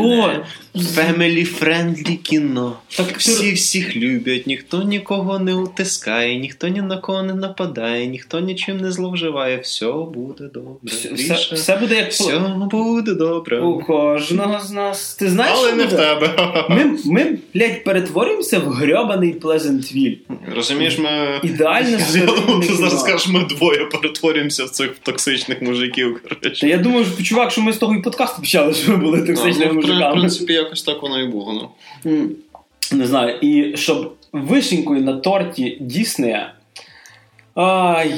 [0.00, 0.44] О,
[0.76, 2.76] Family-friendly кіно.
[2.96, 8.40] Так, Всі всіх люблять, ніхто нікого не утискає, ніхто ні на кого не нападає, ніхто
[8.40, 9.56] нічим не зловживає.
[9.58, 10.74] Все буде добре.
[10.84, 13.60] все, все, все буде як Все буде добре.
[13.60, 15.14] у кожного з нас.
[15.14, 16.30] Ти знаєш, Але що не в тебе.
[16.70, 20.16] Ми, ми, блядь, перетворюємося в грьобаний Плезентвіль.
[20.56, 21.10] Розумієш, ми.
[21.42, 26.20] Ідеально думав, ти зараз скажеш, ми двоє перетворюємося в цих токсичних мужиків.
[26.60, 29.18] Та я думаю, що, чувак, що ми з того і подкасту почали, що ми були
[29.22, 30.16] А, токсичними ну, при- в мужиками.
[30.20, 31.70] принципі, якось так воно і було.
[32.04, 32.28] Ну.
[32.92, 36.52] Не знаю, і щоб вишенькою на торті Діснея.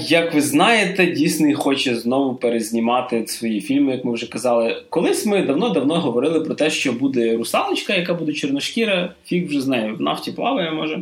[0.09, 4.83] Як ви знаєте, Дісней хоче знову перезнімати свої фільми, як ми вже казали.
[4.91, 9.67] Колись ми давно-давно говорили про те, що буде русалочка, яка буде чорношкіра, фіг вже з
[9.67, 11.01] нею в нафті плаває, може.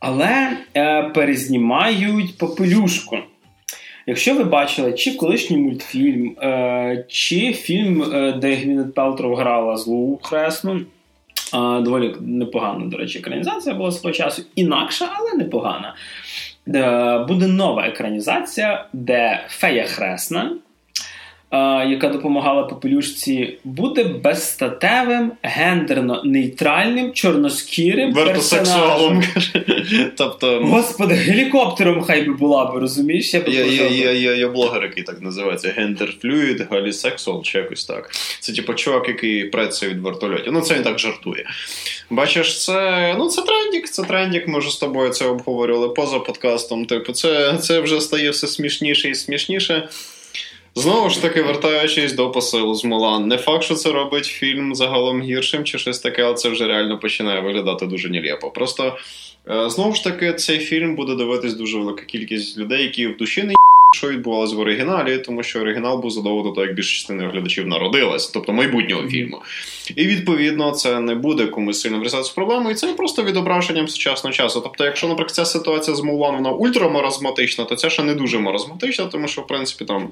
[0.00, 3.18] Але е, перезнімають попелюшку.
[4.06, 10.20] Якщо ви бачили чи колишній мультфільм, е, чи фільм, е, де Гвінет Пелтроу грала злу
[10.22, 10.84] хресну, е,
[11.80, 15.94] доволі непогана, до речі, екранізація була свого часу, інакша, але непогана.
[17.28, 20.56] Буде нова екранізація, де фея хресна,
[21.88, 29.22] яка допомагала попелюшці, буде безстатевим, гендерно-нейтральним, чорноскірим персонажем.
[30.16, 30.60] Тобто.
[30.60, 33.34] Господи, гелікоптером хай би була б, розумієш?
[33.34, 33.52] Я би.
[33.52, 38.10] є, є, є блогер, який так називається гендерфлюїд, галісексуал чи якось так.
[38.40, 40.52] Це типу чувак, який преться від вертольотів.
[40.52, 41.46] Ну це він так жартує.
[42.10, 44.48] Бачиш, це ну це трендік, це трендік.
[44.48, 46.84] Ми вже з тобою це обговорювали поза подкастом.
[46.84, 49.88] Типу, це, це вже стає все смішніше і смішніше.
[50.74, 55.22] Знову ж таки, вертаючись до посилу з Мулан, не факт, що це робить фільм загалом
[55.22, 58.50] гіршим чи щось таке, але це вже реально починає виглядати дуже нелепо.
[58.50, 58.96] Просто
[59.50, 63.42] е, знову ж таки, цей фільм буде дивитись дуже велика кількість людей, які в душі
[63.42, 63.54] не
[63.94, 67.66] що відбувалося в оригіналі, тому що оригінал був задовго до того, як більше частини глядачів
[67.66, 69.42] народилась, тобто майбутнього фільму.
[69.96, 74.34] І відповідно це не буде комусь сильно врізатися в проблему, і це просто відображенням сучасного
[74.34, 74.60] часу.
[74.60, 79.06] Тобто, якщо, наприклад, ця ситуація з Мулан вона ультрамаразматична, то ця ще не дуже маразматична,
[79.06, 80.08] тому що в принципі там.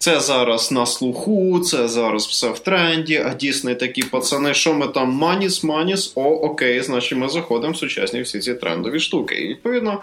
[0.00, 4.88] Це зараз на слуху, це зараз все в тренді, а дійсно такі пацани, що ми
[4.88, 9.34] там маніс, маніс, о, окей, значить ми заходимо в сучасні всі ці трендові штуки.
[9.34, 10.02] І відповідно,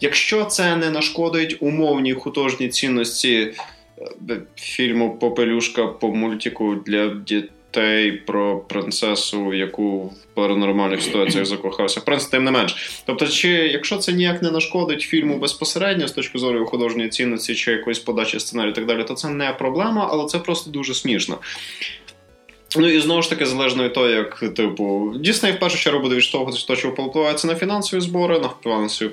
[0.00, 3.52] якщо це не нашкодить умовній художній цінності
[4.30, 7.50] е, фільму Попелюшка по мультику для дітей
[8.26, 12.00] про принцесу, яку в паранормальних ситуаціях закохався.
[12.00, 13.02] В принципі, тим не менш.
[13.06, 17.72] Тобто, чи якщо це ніяк не нашкодить фільму безпосередньо з точки зору художньої цінності чи
[17.72, 21.38] якоїсь подачі сценарію і так далі, то це не проблема, але це просто дуже смішно.
[22.78, 26.14] Ну і знову ж таки, залежно від того, як типу Дісней в першу чергу буде
[26.14, 28.38] відштовхуватися від того, що впливає це на фінансові збори.
[28.38, 29.10] На фінансові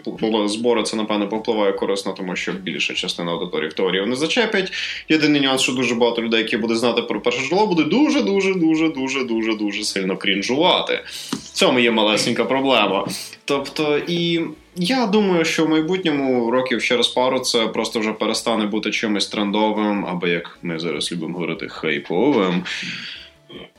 [0.48, 4.72] збори це напевно попливає корисно, тому що більша частина аудиторії в теорії не зачепять.
[5.10, 8.54] Єдиний нюанс, що дуже багато людей, які будуть знати про перше житло, буде дуже, дуже,
[8.54, 11.04] дуже, дуже, дуже, дуже сильно крінжувати.
[11.32, 13.08] В цьому є малесенька проблема.
[13.46, 14.42] Тобто, і
[14.76, 20.06] я думаю, що в майбутньому років через пару це просто вже перестане бути чимось трендовим,
[20.06, 22.64] або як ми зараз любимо говорити, хайповим.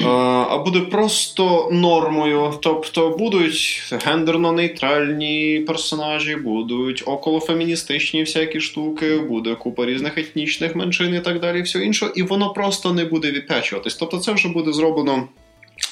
[0.05, 2.53] А, буде просто нормою.
[2.63, 11.41] Тобто будуть гендерно-нейтральні персонажі, будуть околофеміністичні всякі штуки, буде купа різних етнічних меншин і так
[11.41, 13.95] далі, все інше, і воно просто не буде відпечуватись.
[13.95, 15.29] Тобто, це вже буде зроблено.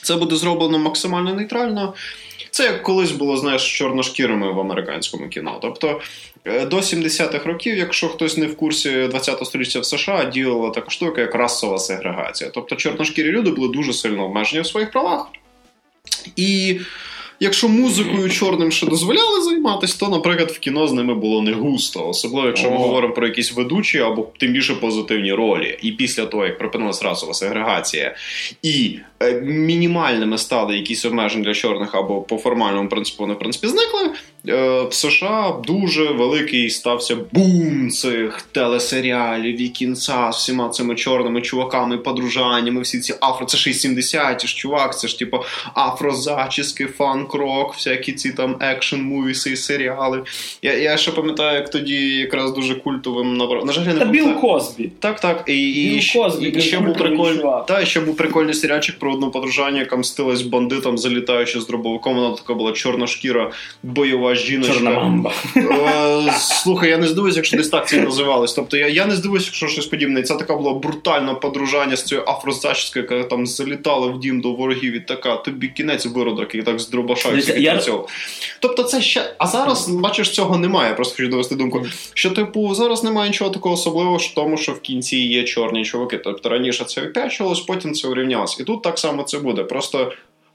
[0.03, 1.95] Це буде зроблено максимально нейтрально.
[2.53, 5.59] Це як колись було, знаєш, з чорношкірими в американському кіно.
[5.63, 6.01] Тобто
[6.45, 10.91] е, до 70-х років, якщо хтось не в курсі 20-го століття в США, діяла така
[10.91, 12.51] штука, як расова сегрегація.
[12.55, 15.27] Тобто чорношкірі люди були дуже сильно обмежені в своїх правах.
[16.37, 16.81] І
[17.41, 22.09] якщо музикою чорним ще дозволяли займатися, то, наприклад, в кіно з ними було не густо.
[22.09, 22.79] Особливо, якщо ми О.
[22.79, 25.79] говоримо про якісь ведучі або тим більше позитивні ролі.
[25.83, 28.17] І після того, як припинилась расова сегрегація,
[28.63, 28.99] і
[29.43, 34.11] мінімальними стали якісь обмеження для чорних або по формальному принципу вони в принципі зникли.
[34.49, 41.41] е, В США дуже великий стався бум цих телесеріалів і кінця з всіма цими чорними
[41.41, 45.39] чуваками, подружаннями, всі ці афро, це ж і 70-ті ж чувак, це ж типу
[45.75, 50.23] афрозачіски, фанк-рок, всякі ці там action movies и і серіали.
[50.63, 53.67] Я, я ще пам'ятаю, як тоді якраз дуже культовим набрав.
[53.67, 54.41] На жаль, я не та Біл.
[54.41, 54.91] Козбі.
[55.01, 55.45] Так, так.
[55.47, 57.45] І, і, Біл Козбі, і він ще був прикольний.
[57.69, 62.17] Та, ще був прикольний серіальчик про одну подружання, яка мстилась бандитам, залітаючи з дробовиком.
[62.17, 63.51] Вона така була чорна шкіра,
[63.83, 64.75] бойова жіночка.
[64.75, 65.33] Чорна мамба.
[65.57, 68.53] Е, Слухай, я не здивуюся, якщо десь так це називалось.
[68.53, 70.23] Тобто я, я не здивуюся, якщо щось подібне.
[70.23, 74.97] Це така була брутальна подружання з цією афрозачіскою, яка там залітала в дім до ворогів
[74.97, 78.09] і така, тобі кінець виродок, і так з дробаша Дивіться, всіх я- відпрацьовував.
[78.61, 79.35] Тобто це ще.
[79.39, 80.89] А зараз, бачиш, цього немає.
[80.89, 81.87] Я просто хочу довести думку.
[82.15, 86.19] Що, типу, зараз немає нічого такого особливого в тому, що в кінці є чорні чуваки.
[86.19, 88.61] Тобто раніше це вип'ячувалось, потім це урівнялось.
[88.61, 89.65] І тут так само це буде.
[89.65, 90.13] Просто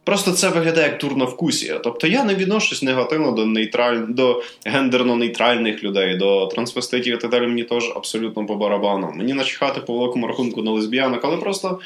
[0.07, 1.79] Просто це виглядає як турновкусія.
[1.79, 3.97] Тобто я не відношусь негативно до нейтраль...
[4.07, 7.47] до гендерно-нейтральних людей, до трансвеститів і так далі.
[7.47, 9.11] Мені теж абсолютно по барабану.
[9.15, 11.79] Мені начхати по великому рахунку на лесбіянок, але просто.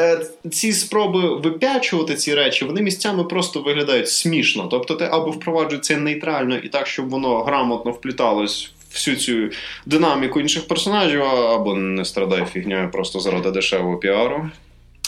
[0.00, 4.68] Е, ці спроби вип'ячувати ці речі, вони місцями просто виглядають смішно.
[4.70, 10.40] Тобто, ти або впроваджується нейтрально і так, щоб воно грамотно впліталось в всю цю динаміку
[10.40, 14.50] інших персонажів, або не страдай фігньою просто заради дешевого піару.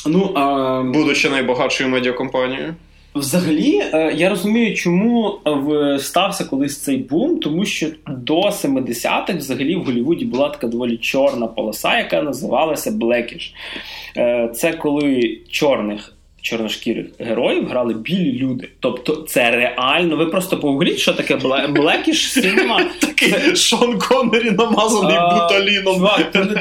[0.07, 0.83] Ну, а...
[0.83, 2.75] Будучи найбагатшою медіакомпанією.
[3.15, 5.39] Взагалі, е, я розумію, чому
[5.99, 11.47] стався колись цей бум, тому що до 70-х взагалі в Голлівуді була така доволі чорна
[11.47, 12.91] полоса, яка називалася.
[14.17, 18.69] Е, це коли чорних чорношкірих героїв грали білі люди.
[18.81, 20.17] Тобто, це реально.
[20.17, 21.37] Ви просто погугліть, що таке
[21.69, 22.85] Blackish Cinema.
[23.01, 26.09] Такий Шон Коннері намазаний гуталіном.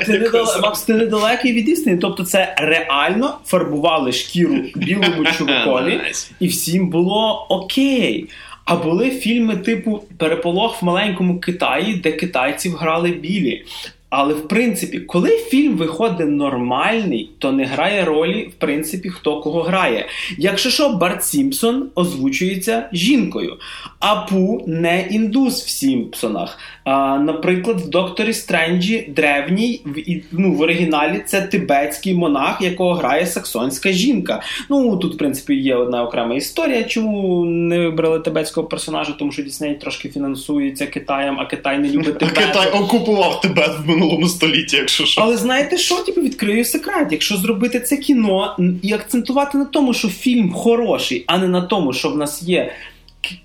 [0.06, 1.98] Ти недалекий від істини.
[1.98, 6.02] Тобто, це реально фарбували шкіру білому чувакові,
[6.40, 8.30] і всім було окей.
[8.66, 13.66] А були фільми типу Переполох в маленькому Китаї, де китайців грали білі.
[14.10, 19.62] Але в принципі, коли фільм виходить нормальний, то не грає ролі, в принципі, хто кого
[19.62, 20.06] грає.
[20.38, 23.58] Якщо що, Барт Сімпсон озвучується жінкою,
[24.00, 26.58] а Пу не індус в Сімпсонах.
[26.84, 33.26] А, Наприклад, в Докторі Стренджі древній в ну, в оригіналі це тибетський монах, якого грає
[33.26, 34.42] саксонська жінка.
[34.70, 39.44] Ну тут, в принципі, є одна окрема історія, чому не вибрали тибетського персонажа, тому що
[39.44, 42.38] Дісней трошки фінансується Китаєм, а Китай не любить Тибет.
[42.38, 45.22] А Китай окупував Тибет в минулому столітті, якщо що.
[45.22, 45.96] Але знаєте що?
[45.96, 47.08] Типу, відкрию секрет.
[47.12, 51.94] Якщо зробити це кіно і акцентувати на тому, що фільм хороший, а не на тому,
[51.94, 52.72] що в нас є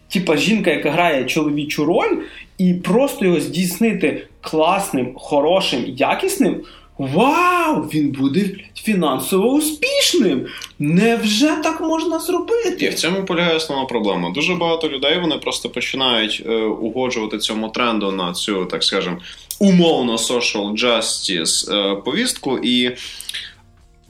[0.09, 2.17] типа жінка, яка грає чоловічу роль,
[2.59, 6.61] і просто його здійснити класним, хорошим, якісним.
[6.99, 7.81] Вау!
[7.95, 10.47] Він буде фінансово успішним.
[10.79, 12.85] Невже так можна зробити?
[12.85, 14.31] І в цьому полягає основна проблема.
[14.31, 19.19] Дуже багато людей вони просто починають е, угоджувати цьому тренду на цю, так скажем,
[19.61, 22.91] умовно social justice е, повістку і.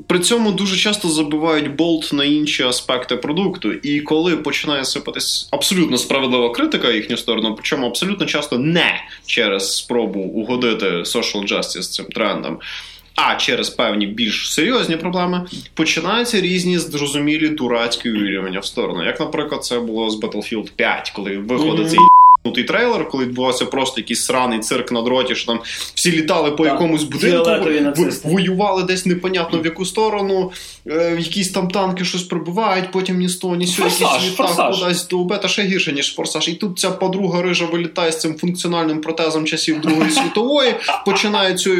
[0.06, 5.98] При цьому дуже часто забивають болт на інші аспекти продукту, і коли починає сипатись абсолютно
[5.98, 12.58] справедлива критика їхню сторону, причому абсолютно часто не через спробу угодити social justice цим трендам,
[13.14, 19.04] а через певні більш серйозні проблеми, починаються різні зрозумілі дурацькі увірювання в сторону.
[19.04, 21.90] Як, наприклад, це було з Battlefield 5, коли виходить mm-hmm.
[21.90, 21.98] цей
[22.52, 25.60] трейлер, коли відбувався просто якийсь сраний цирк на дроті, що там
[25.94, 26.72] всі літали по так.
[26.72, 27.50] якомусь будинку,
[28.24, 30.52] воювали десь непонятно в яку сторону,
[30.86, 35.24] е, якісь там танки щось пробивають, потім ні того, ні сього, якийсь літак кудись до
[35.24, 36.48] бета ще гірше, ніж форсаж.
[36.48, 40.74] І тут ця подруга рижа вилітає з цим функціональним протезом часів Другої світової,
[41.06, 41.70] починає цю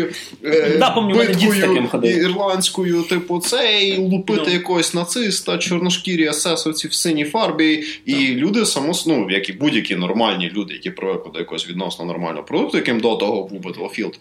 [0.44, 4.46] е, да, биткою ірландською, типу, цей лупити no.
[4.46, 4.52] Ну.
[4.52, 10.48] якогось нациста, чорношкірі асесовці в синій фарбі, і люди само, ну, як і будь-які нормальні
[10.54, 14.14] люди, які привикли до якогось відносно нормального продукту, яким до того був Battlefield,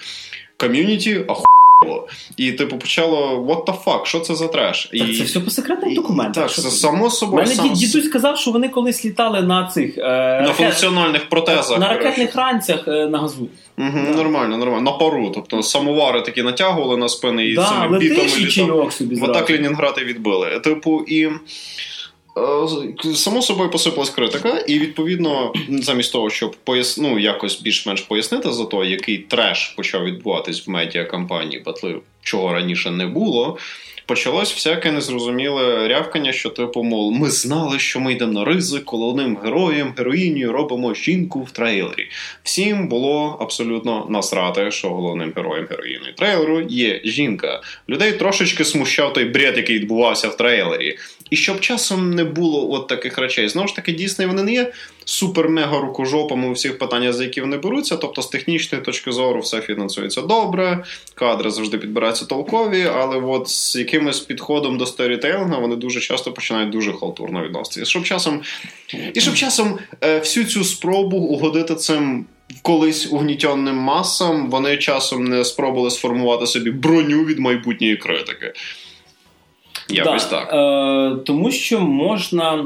[0.58, 2.08] ком'юніті ахуєло.
[2.38, 4.86] І типу почало what the fuck, що це за треш?
[4.86, 6.43] Так, і, Це все по секретним документам.
[6.43, 7.43] Так, це само собою.
[7.43, 7.74] Мене сам...
[7.74, 10.56] дідусь сказав, що вони колись літали на цих е, на ракет...
[10.56, 11.80] функціональних протезах.
[11.80, 13.48] На ракетних ранцях е, на газу.
[13.78, 14.17] Угу, да.
[14.17, 14.91] Нормально, нормально.
[14.91, 15.32] На пару.
[15.34, 18.89] Тобто самовари такі натягували на спини і да, цими бітами літали.
[19.02, 20.60] В атак Ленінград і відбили.
[20.60, 21.30] Типу, і.
[22.38, 26.98] Е, само собою посипалась критика, і відповідно, замість того, щоб пояс...
[26.98, 32.54] ну, якось більш-менш пояснити за то, який треш почав відбуватись в медіа кампанії батли, чого
[32.54, 33.58] раніше не було
[34.06, 39.38] почалось всяке незрозуміле рявкання, що типу, мол, ми знали, що ми йдемо на ризик, головним
[39.43, 42.10] героєм, героїнею робимо жінку в трейлері.
[42.43, 47.62] Всім було абсолютно насрати, що головним героєм героїною трейлеру є жінка.
[47.89, 50.98] Людей трошечки смущав той бред, який відбувався в трейлері.
[51.34, 53.50] І щоб часом не було от таких речей.
[53.50, 54.72] Знову ж таки, дійсно, вони не є
[55.06, 57.98] супер-мега рукожопами у всіх питаннях, за які вони беруться.
[57.98, 60.84] Тобто, з технічної точки зору все фінансується добре,
[61.15, 66.69] кадри завжди підбираються толкові, але от з якимось підходом до сторітейлингу вони дуже часто починають
[66.69, 67.86] дуже халтурно відноситися.
[67.86, 68.41] Щоб часом,
[69.13, 72.26] і щоб часом е, всю цю спробу угодити цим.
[72.62, 78.54] Колись угнітенним масам вони часом не спробували сформувати собі броню від майбутньої критики.
[79.89, 80.54] Якось да, так.
[80.54, 82.65] Е, Тому що можна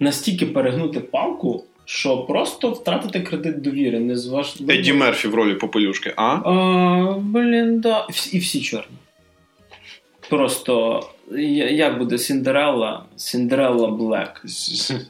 [0.00, 4.00] настільки перегнути палку, що просто втратити кредит довіри.
[4.00, 4.16] не.
[4.68, 6.22] Едді Мерфі в ролі попелюшки, а?
[6.22, 8.06] а блін, да.
[8.32, 8.96] І всі чорні.
[10.30, 11.02] Просто
[11.70, 13.04] як буде Cinderella?
[13.16, 14.42] Cinderella Black.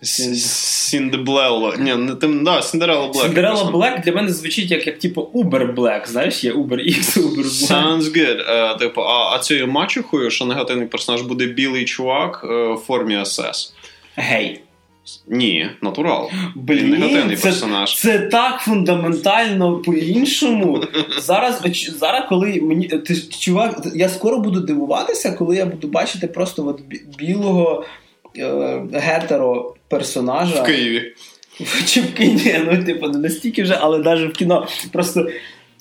[0.02, 1.76] Cindeblella.
[1.78, 3.26] Ні, тим, да, Cinderella Black.
[3.26, 7.44] Cinderella Black для мене звучить як, як типу Uber Black, знаєш, є Uber X, Uber
[7.44, 7.70] Black.
[7.70, 8.50] Sounds good.
[8.50, 13.24] Uh, типу, а, а цією мачухою, що негативний персонаж буде білий чувак uh, в формі
[13.24, 13.72] СС.
[14.16, 14.60] Гей.
[15.28, 16.30] Ні, натурал.
[16.54, 17.98] Блін, негативний це, персонаж.
[17.98, 20.84] Це так фундаментально по-іншому.
[21.18, 21.62] Зараз,
[21.98, 26.80] зараз, коли мені ти чувак, я скоро буду дивуватися, коли я буду бачити просто от
[27.18, 27.84] білого
[28.38, 31.14] е, гетеро персонажа в Києві.
[31.86, 34.66] Чи в Києві, ну типу, не настільки вже, але навіть в кіно.
[34.92, 35.28] Просто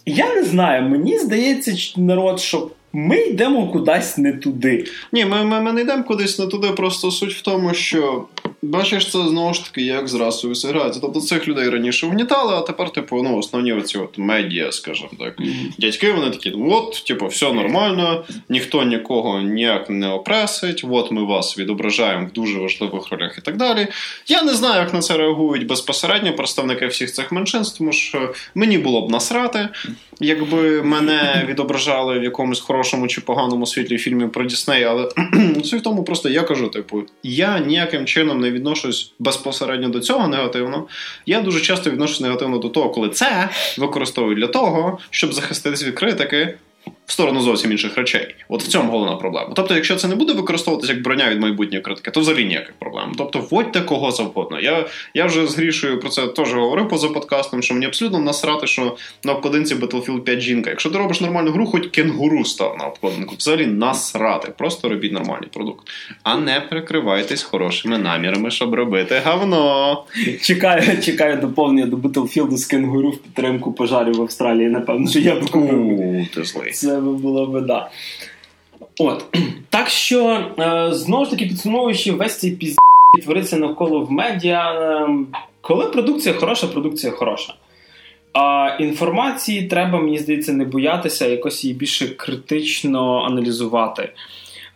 [0.05, 4.85] я не знаю, мені здається, народ, що ми йдемо кудись не туди.
[5.11, 6.67] Ні, ми, ми, ми не йдемо кудись не туди.
[6.67, 8.25] Просто суть в тому, що
[8.65, 10.99] бачиш, це знову ж таки як з расою сиграється.
[10.99, 15.39] Тобто цих людей раніше вгнітали, а тепер, типу, ну, основні оці от медіа, скажімо так.
[15.39, 15.71] Mm-hmm.
[15.77, 21.57] Дядьки вони такі, от, типу, все нормально, ніхто нікого ніяк не опресить, от ми вас
[21.57, 23.87] відображаємо в дуже важливих ролях і так далі.
[24.27, 28.77] Я не знаю, як на це реагують безпосередньо представники всіх цих меншинств, тому що мені
[28.77, 29.69] було б насрати,
[30.19, 35.09] якби мене відображали в якомусь хорошому чи поганому світлі фільмі про Дісней, але
[35.63, 40.27] суть в тому просто я кажу, типу, я ніяким чином не відношусь безпосередньо до цього
[40.27, 40.87] негативно.
[41.25, 45.95] Я дуже часто відношусь негативно до того, коли це використовують для того, щоб захиститись від
[45.95, 46.57] критики
[47.05, 48.35] в сторону зовсім інших речей.
[48.49, 49.51] От в цьому головна проблема.
[49.55, 53.11] Тобто, якщо це не буде використовуватися як броня від майбутньої критики, то взагалі ніяких проблем.
[53.17, 54.59] Тобто, вводьте кого завгодно.
[54.59, 58.67] Я я вже з Грішою про це теж говорив поза подкастом, що мені абсолютно насрати,
[58.67, 60.69] що на обкладинці Battlefield 5 жінка.
[60.69, 63.35] Якщо ти робиш нормальну гру, хоч кенгуру став на обкладинку.
[63.35, 64.51] Взагалі насрати.
[64.57, 65.87] Просто робіть нормальний продукт.
[66.23, 70.03] А не прикривайтесь хорошими намірами, щоб робити говно.
[70.41, 74.69] Чекаю, чекаю доповнення до Battlefield з кенгуру в підтримку пожарів в Австралії.
[74.69, 76.27] Напевно, що я б купив.
[76.33, 76.71] Ти злий.
[76.71, 77.89] Це би було беда.
[78.99, 79.25] От.
[79.69, 82.77] Так що, е, знову ж таки, підсумовуючи, весь цей пізд
[83.23, 84.71] твориться навколо в медіа.
[84.73, 85.07] Е,
[85.61, 87.53] коли продукція хороша, продукція хороша.
[88.33, 94.09] А інформації треба, мені здається, не боятися, якось її більше критично аналізувати.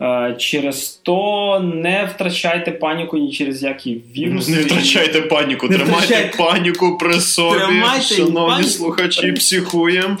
[0.02, 4.52] Е, через то не втрачайте паніку ні через які віруси.
[4.52, 6.38] Не втрачайте паніку, не тримайте втрачайте...
[6.38, 7.58] паніку при собі.
[7.58, 8.70] Тримайте Шановні паніку.
[8.70, 10.16] слухачі, психуємо.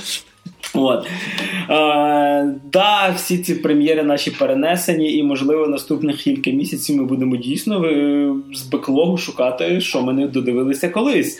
[0.74, 1.06] От.
[1.70, 7.84] Е, да, всі ці прем'єри наші перенесені, і, можливо, наступних кілька місяців ми будемо дійсно
[7.84, 11.38] е, з беклогу шукати, що ми не додивилися колись.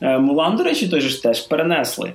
[0.00, 2.08] Е, Мулан, до речі, той же ж теж перенесли.
[2.08, 2.12] Е,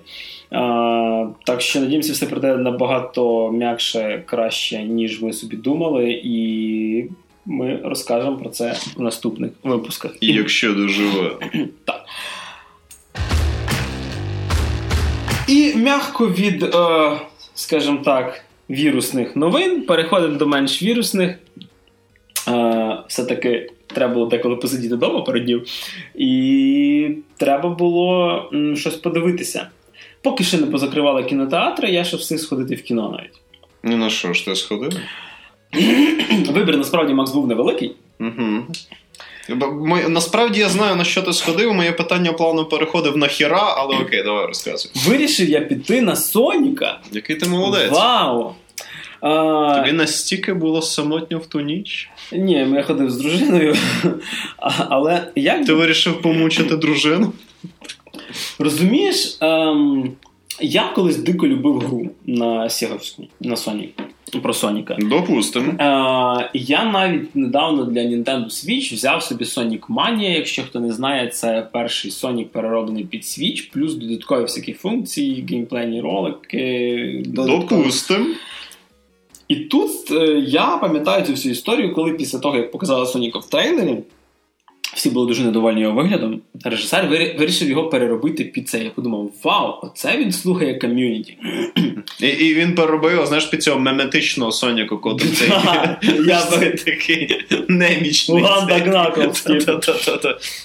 [1.45, 7.05] так що, надіємося, все пройде набагато м'якше, краще, ніж ви собі думали, і
[7.45, 10.11] ми розкажемо про це в наступних випусках.
[10.21, 11.31] І Якщо доживе.
[11.85, 12.05] Так.
[15.47, 16.69] І м'яко від, е,
[17.53, 21.35] скажімо так, вірусних новин переходимо до менш вірусних.
[22.47, 25.65] Е, все-таки треба було деколи посидіти вдома пару днів.
[26.15, 29.67] І треба було м, щось подивитися.
[30.21, 33.41] Поки ще не позакривали кінотеатри, я ще встиг сходити в кіно навіть.
[33.83, 34.93] Ну на що ж ти сходив?
[36.49, 37.95] Вибір насправді Макс був невеликий.
[38.19, 38.65] Угу.
[40.07, 41.73] Насправді я знаю, на що ти сходив.
[41.73, 44.91] Моє питання плану переходив на хіра, але окей, давай розказуй.
[44.95, 46.99] Вирішив я піти на Соніка.
[47.11, 47.91] Який ти молодець.
[47.91, 48.53] Вау!
[49.21, 49.75] А...
[49.79, 52.09] Тобі настільки було самотньо в ту ніч?
[52.31, 53.75] Ні, я ходив з дружиною.
[54.89, 57.33] Але як Ти вирішив помучити дружину?
[58.59, 60.11] Розумієш, ем,
[60.61, 63.89] я колись дико любив гру на Сіговську, на Sony.
[64.41, 64.97] Про Соніка.
[64.99, 65.71] Допустимо.
[65.71, 70.35] Е, Я навіть недавно для Nintendo Switch взяв собі Sonic Mania.
[70.35, 76.01] Якщо хто не знає, це перший Sonic перероблений під Switch, плюс додаткові всякі функції, геймплейні
[76.01, 77.23] ролики.
[77.25, 78.25] Допустимо.
[79.47, 83.49] І тут е, я пам'ятаю цю всю історію, коли після того, як показали Соніка в
[83.49, 83.97] трейлері,
[84.97, 86.41] всі були дуже недовольні його виглядом.
[86.63, 87.07] Режисер
[87.39, 88.83] вирішив його переробити під це.
[88.83, 91.37] Я подумав: вау, оце він слухає ком'юніті.
[92.21, 95.49] І і він переробив, знаєш, під цього меметичного Соніку, коли цей
[96.27, 96.41] я
[96.85, 98.43] такий немічний.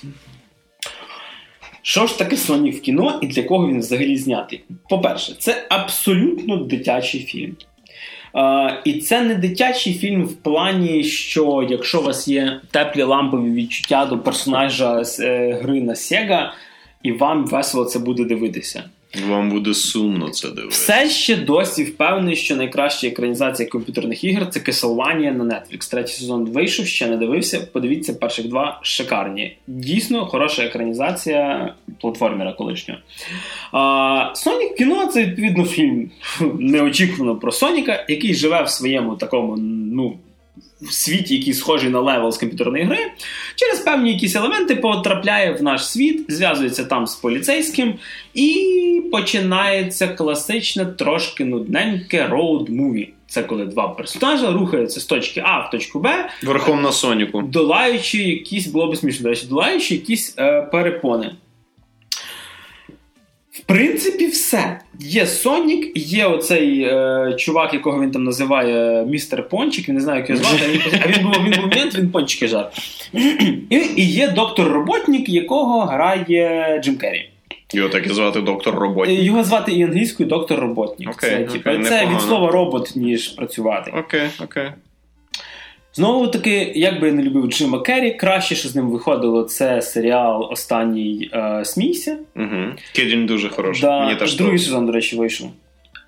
[1.83, 4.65] Що ж таке Сонік в кіно і для кого він взагалі знятий?
[4.89, 7.57] По-перше, це абсолютно дитячий фільм.
[8.35, 13.51] Uh, і це не дитячий фільм в плані, що якщо у вас є теплі лампові
[13.51, 16.51] відчуття до персонажа з е, гри на Sega,
[17.03, 18.85] і вам весело це буде дивитися.
[19.29, 20.93] Вам буде сумно це дивитися.
[20.93, 25.91] Все ще досі впевнений, що найкраща екранізація комп'ютерних ігор це Castlevania на Netflix.
[25.91, 27.69] Третій сезон вийшов, ще не дивився.
[27.73, 29.57] Подивіться, перших два шикарні.
[29.67, 33.01] Дійсно, хороша екранізація платформера колишнього.
[33.73, 36.11] А, Сонік кіно це відповідно фільм
[36.59, 39.57] неочікувано про Соніка, який живе в своєму такому,
[39.93, 40.17] ну
[40.89, 42.99] в світі, який схожий на level з комп'ютерної гри,
[43.57, 47.95] через певні якісь елементи потрапляє в наш світ, зв'язується там з поліцейським,
[48.35, 53.09] і починається класичне, трошки нудненьке road movie.
[53.27, 58.19] Це коли два персонажі рухаються з точки А в точку Б, верхом на Соніку, долаючи
[58.19, 61.35] якісь, було б смішно, долаючи якісь е, перепони.
[63.53, 64.81] В принципі, все.
[65.01, 70.21] Є Сонік, є оцей е, чувак, якого він там називає містер Пончик, він не знаю,
[70.21, 72.71] як його звати, а він, а він був він був мент, він пончики жер.
[73.71, 77.29] І, і є доктор Роботник, якого грає Джим Керрі.
[77.73, 79.21] Його так і звати доктор Роботник.
[79.21, 81.11] Його звати і англійською доктор Роботник.
[81.11, 83.93] Окей, це окей, типу, це від слова робот, ніж працювати.
[83.99, 84.71] Окей, окей.
[85.95, 89.83] Знову таки, як би я не любив Джима Керрі, краще, що з ним виходило, це
[89.83, 92.19] серіал Останній е, Смійся.
[92.37, 92.65] Угу.
[92.93, 93.83] Кідін дуже хороший.
[93.83, 95.51] Да, Мені теж другий сезон, до речі, вийшов.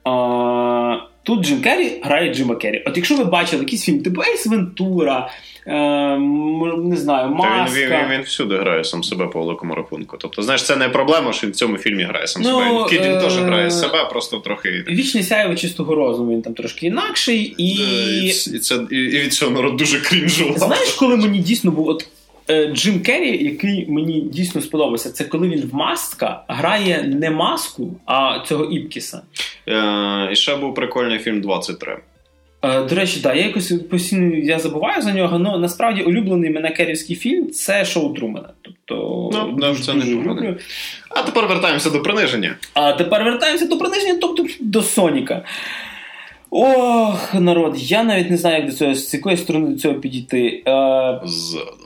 [0.05, 2.83] А, тут Джим Керрі грає Джима Керрі.
[2.87, 5.31] От якщо ви бачили якийсь фільм, типу Ейс Вентура,
[5.67, 7.81] е, м, не знаю, Та Маска.
[7.81, 10.17] він, він, він, він всюди грає сам себе по великому рахунку.
[10.21, 12.89] Тобто, знаєш, це не проблема, що він в цьому фільмі грає сам Ну, себе.
[12.89, 14.85] Кідін е, теж грає себе, просто трохи.
[14.89, 17.55] Вічне сяєво чистого розуму, він там трошки інакший.
[17.59, 20.59] І Е, І, це, і, і від цього народ дуже крінжував.
[20.59, 22.07] знаєш, коли мені дійсно був от.
[22.51, 27.97] Е, Джим Керрі, який мені дійсно сподобався, це коли він в маска грає не маску,
[28.07, 29.23] а цього Іпкіса.
[29.69, 31.99] Е, і ще був прикольний фільм 23.
[32.63, 36.71] Е, До речі, да, я якось постійно я забуваю за нього, але насправді улюблений мене
[36.71, 38.49] керівський фільм це шоу Трумана.
[38.63, 40.57] Тобто Ну, да, це не люблю.
[41.09, 42.57] А тепер вертаємося до приниження.
[42.75, 45.43] А тепер вертаємося до приниження, тобто до Соніка.
[46.51, 50.63] Ох, народ, я навіть не знаю, як до цього з якої сторони до цього підійти.
[50.67, 51.84] Е, Ззаду.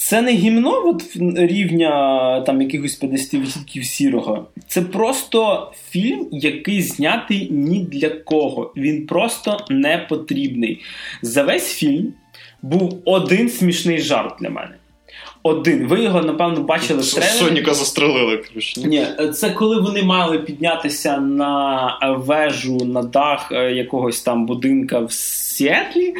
[0.00, 4.46] Це не гімно от, рівня там якихось 50% сірого.
[4.66, 8.72] Це просто фільм, який знятий ні для кого.
[8.76, 10.80] Він просто не потрібний.
[11.22, 12.12] За весь фільм
[12.62, 14.79] був один смішний жарт для мене.
[15.42, 15.86] Один.
[15.86, 17.32] Ви його, напевно, бачили в трейлері.
[17.32, 18.80] Соніка застрелили, коротше.
[18.80, 24.98] Ні, це коли вони мали піднятися на е, вежу, на дах е, якогось там будинка
[24.98, 26.14] в Сіетлі.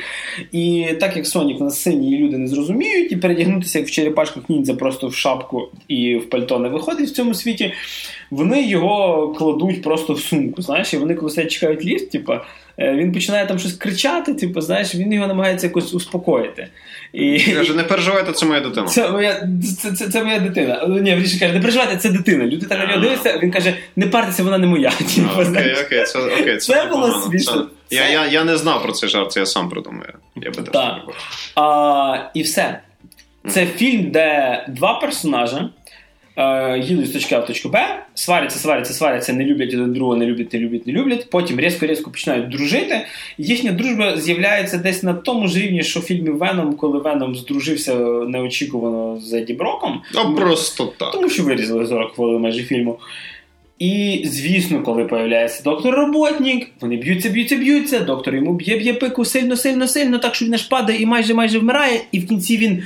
[0.53, 4.43] І так як Сонік на сцені і люди не зрозуміють, і передягнутися як в черепашках
[4.49, 7.73] ніндзя просто в шапку і в пальто не виходить в цьому світі,
[8.31, 10.63] вони його кладуть просто в сумку.
[10.63, 12.33] Знаєш, і вони коли сидять, чекають ліфт, типу,
[12.79, 16.69] він починає там щось кричати, типу, знаєш, він його намагається якось успокоїти.
[17.13, 17.41] І...
[17.41, 18.87] Каже, не переживайте, це моя дитина.
[18.87, 19.49] Це моя,
[19.83, 20.85] це, це, це моя дитина.
[20.89, 22.45] Ну, Ні, він каже, не переживайте, це дитина.
[22.45, 24.91] Люди так на нього дивляться, він каже, не партеся, вона не моя.
[24.91, 25.79] Типу, А, Окей, знаєш.
[25.87, 27.69] окей, це, окей, це, Це було смішно.
[27.91, 30.13] Я, я, я не знав про цей жарт, це я сам придумаю.
[30.37, 30.97] Я би теж Так.
[31.57, 32.81] А, і все.
[33.49, 35.69] Це фільм, де два персонажі е,
[36.83, 37.79] їдуть з точки А в точку Б,
[38.15, 41.31] сваряться, сваряться, сваряться, не люблять один другого, не люблять, не люблять, не люблять.
[41.31, 43.07] Потім різко-різко починають дружити.
[43.39, 47.95] Їхня дружба з'являється десь на тому ж рівні, що в фільмі Веном, коли Веном здружився
[48.29, 50.03] неочікувано з Еді Броком.
[50.15, 51.11] Ну, просто так.
[51.11, 52.99] Тому що вирізали 40 хвилин майже фільму.
[53.79, 58.01] І, звісно, коли появляється доктор Роботник, вони б'ються, б'ються, б'ються.
[58.01, 61.35] Доктор йому б'є, б'є пику сильно, сильно, сильно, так що він аж падає і майже
[61.35, 62.01] майже вмирає.
[62.13, 62.83] І в кінці він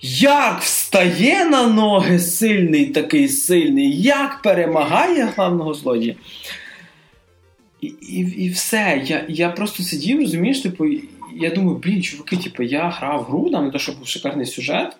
[0.00, 6.14] як встає на ноги сильний, такий сильний, як перемагає главного злодія.
[7.80, 9.02] І, і, і все.
[9.04, 10.86] Я, я просто сидів, розумієш, типу,
[11.36, 14.96] я думаю, блін, чуваки, типу, я грав гру, там не то, що був шикарний сюжет,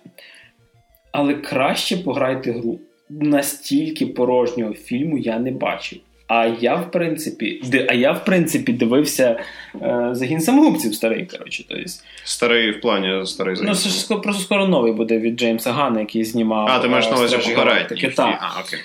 [1.12, 2.80] але краще пограйте гру.
[3.11, 5.99] Настільки порожнього фільму я не бачив.
[6.29, 9.41] А я, в принципі, а я, в принципі, дивився
[9.83, 11.64] е, загін самогубців старий, коротше.
[11.68, 11.85] Тобто,
[12.24, 16.24] Старий в плані старий ну, це ж просто скоро новий буде від Джеймса Гана, який
[16.24, 16.68] знімав.
[16.70, 18.11] А, ти маєш е, на увазі попередній.
[18.11, 18.39] Так.
[18.41, 18.81] А, окей.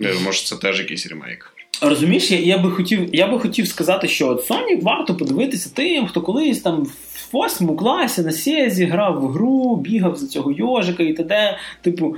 [0.00, 1.52] Е, Може, це теж якийсь ремейк.
[1.82, 6.06] Розумієш, я, я би хотів, я би хотів сказати, що от Sonic варто подивитися тим,
[6.06, 11.02] хто колись там в восьмому класі на Сєзі грав в гру, бігав за цього йожика
[11.02, 11.58] і т.д.
[11.82, 12.16] Типу,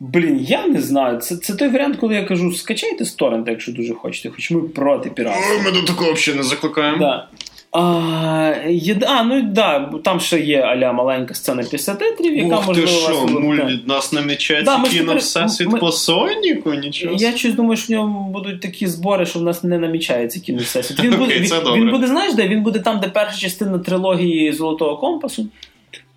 [0.00, 1.18] блін, я не знаю.
[1.18, 4.60] Це, це той варіант, коли я кажу, скачайте з торрента, якщо дуже хочете, хоч ми
[4.60, 5.62] проти піратства.
[5.64, 6.98] Ми до такого взагалі не закликаємо.
[6.98, 7.28] Да.
[7.72, 12.74] А, є, а, ну да, там ще є аля маленька сцена після титрів, яка Ух
[12.74, 16.74] ти що, вас муль від нас намічається Да, ми кіно тепер- всесвіт ми- по Соніку?
[16.74, 17.16] Нічого.
[17.18, 20.98] Я щось думаю, що в ньому будуть такі збори, що в нас не намічається кіносесія.
[21.02, 22.48] Він, буде, Окей, він, він буде, знаєш, де?
[22.48, 25.48] Він буде там, де перша частина трилогії Золотого компасу.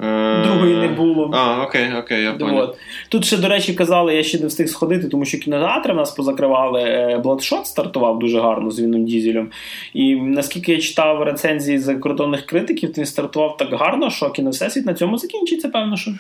[0.02, 1.32] Е, Другої не було.
[1.34, 2.76] А, окей, окей, я понял.
[3.10, 6.12] Тут ще, до речі, казали, я ще не встиг сходити, тому що кінотеатри в нас
[6.12, 7.20] позакривали.
[7.24, 9.52] Бладшот стартував дуже гарно з Віном Дізелем.
[9.94, 15.18] І наскільки я читав рецензії закордонних критиків, він стартував так гарно, що кіновсесвіт на цьому
[15.18, 16.12] закінчиться, певно, що.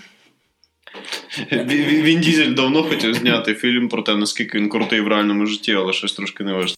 [1.51, 5.93] Він Дізель давно хотів зняти фільм про те, наскільки він крутий в реальному житті, але
[5.93, 6.75] щось трошки не вийшло.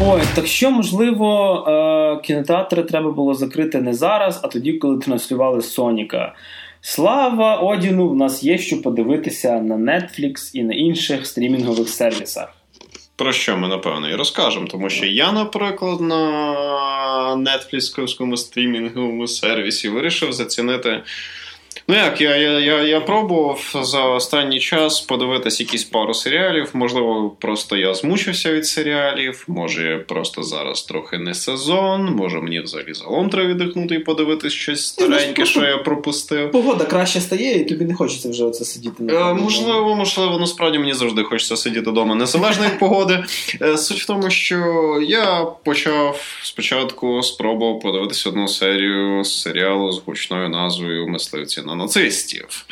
[0.00, 5.62] Ой, так що, можливо, е, кінотеатри треба було закрити не зараз, а тоді, коли транслювали
[5.62, 6.34] Соніка.
[6.80, 8.08] Слава Одіну!
[8.08, 12.48] В нас є що подивитися на Netflix і на інших стрімінгових сервісах.
[13.16, 16.22] Про що ми напевно і розкажемо, тому що я, наприклад, на
[17.36, 21.02] Netflix стрімінговому сервісі вирішив зацінити
[21.88, 26.70] Ну як, я я, я, я пробував за останній час подивитись якісь пару серіалів.
[26.72, 32.94] Можливо, просто я змучився від серіалів, може просто зараз трохи не сезон, може мені взагалі
[32.94, 36.50] залом треба віддихнути і подивитись щось стареньке, що я пропустив.
[36.50, 40.94] Погода краще стає, і тобі не хочеться вже оце сидіти е, Можливо, можливо, насправді мені
[40.94, 43.24] завжди хочеться сидіти вдома, незалежно від погоди.
[43.62, 44.56] Е, суть в тому, що
[45.08, 52.66] я почав спочатку спробував подивитися одну серію серіалу з гучною назвою Мисливці на нацистів.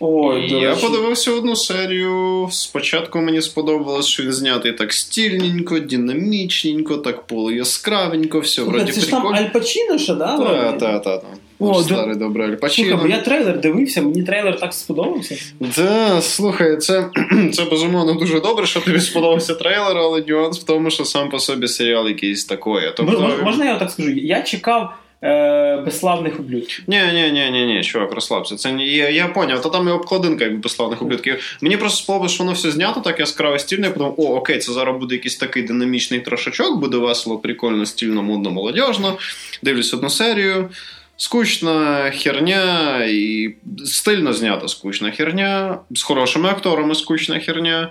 [0.00, 2.48] Ой, і Я подивився одну серію.
[2.50, 9.10] Спочатку мені сподобалось, що він знятий так стільненько, динамічненько, так полуяскравенько, все вроді Це ж
[9.10, 10.38] там Аль Пачіно, що, да?
[10.38, 11.24] Так, так, так.
[11.58, 12.24] О, Старий до...
[12.24, 12.88] добрий Аль Пачіно.
[12.88, 15.36] Слухай, бо я трейлер дивився, мені трейлер так сподобався.
[15.60, 17.10] Да, слухай, це
[17.52, 21.38] це безумовно дуже добре, що тобі сподобався трейлер, але нюанс в тому, що сам по
[21.38, 22.92] собі серіал якийсь такий.
[22.96, 23.38] Тобто...
[23.44, 24.10] Можна я так скажу?
[24.10, 24.94] Я чекав
[25.24, 26.84] е, безславних ублюдків.
[26.86, 28.56] Ні, ні, ні, ні, ні, чувак, розслабся.
[28.56, 31.58] Це не я, я поняв, то там і обкладинка як безславних ублюдків.
[31.60, 34.72] Мені просто сподобалось, що воно все знято, так яскраво стільно, я подумав, о, окей, це
[34.72, 39.18] зараз буде якийсь такий динамічний трошачок, буде весело, прикольно, стільно, модно, молодіжно.
[39.62, 40.70] Дивлюсь одну серію.
[41.16, 43.54] Скучна херня і
[43.84, 47.90] стильно знята скучна херня, з хорошими акторами скучна херня.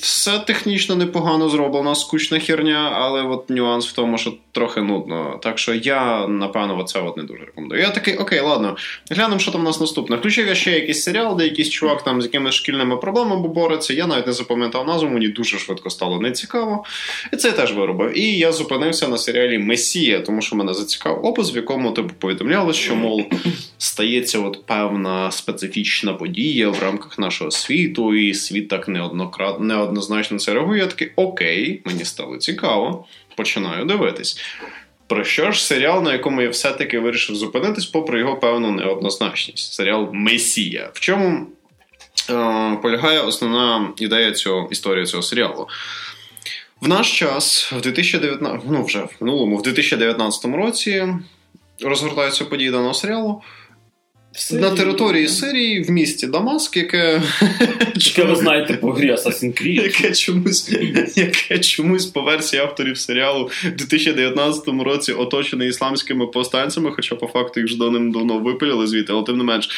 [0.00, 5.40] Все технічно непогано зроблено, скучна херня, але от нюанс в тому, що трохи нудно.
[5.42, 7.80] Так що я, напевно, це от не дуже рекомендую.
[7.80, 8.76] Я такий, окей, ладно,
[9.10, 10.16] глянемо, що там у нас наступне.
[10.16, 13.94] Включив я ще якийсь серіал, де якийсь чувак там з якимись шкільними проблемами бореться.
[13.94, 16.84] Я навіть не запам'ятав назву, мені дуже швидко стало нецікаво.
[17.32, 18.18] І це я теж виробив.
[18.18, 22.72] І я зупинився на серіалі Месія, тому що мене зацікавив опис, в якому типу повідомляли,
[22.72, 23.26] що, мов,
[23.78, 30.54] стається от певна специфічна подія в рамках нашого світу, і світ так неоднократно неоднозначно це
[30.54, 30.80] реагує.
[30.80, 33.06] Я такий окей, мені стало цікаво
[33.38, 34.40] починаю дивитись.
[35.06, 39.72] Про що ж серіал, на якому я все-таки вирішив зупинитись, попри його певну неоднозначність?
[39.72, 40.90] Серіал Месія.
[40.94, 41.46] В чому
[42.30, 45.68] е, полягає основна ідея цього історії цього серіалу?
[46.80, 51.06] В наш час, в 2019, ну вже в минулому, в 2019 році
[51.80, 53.42] розгортаються події даного серіалу.
[54.52, 57.22] На території Сирії в місті Дамаск, яке
[57.94, 59.82] Яке ви знаєте по грі Assassin's Creed.
[59.82, 60.70] Яке чомусь
[61.16, 67.60] яке чомусь по версії авторів серіалу в 2019 році оточене ісламськими повстанцями, хоча по факту
[67.60, 69.68] їх ж давним-давно випиляли звідти, але тим не менш,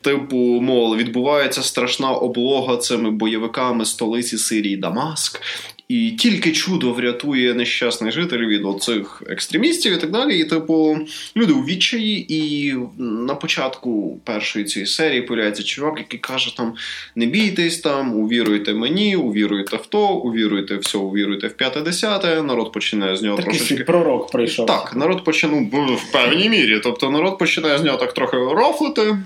[0.00, 5.40] типу, мол, відбувається страшна облога цими бойовиками столиці Сирії Дамаск.
[5.88, 10.38] І тільки чудо врятує нещасних жителів від оцих екстремістів і так далі.
[10.38, 10.98] І, типу,
[11.36, 16.74] люди у відчаї, і на початку першої цієї серії появляється чувак, який каже: там:
[17.16, 22.42] не бійтесь там, увіруйте мені, увіруйте в то, увіруйте в все, увіруйте в п'яте десяте.
[22.42, 23.84] Народ починає з нього Такий трошечки.
[23.84, 24.66] пророк прийшов.
[24.66, 26.80] Так, народ починає ну, в певній мірі.
[26.82, 29.16] Тобто народ починає з нього так трохи рофлити.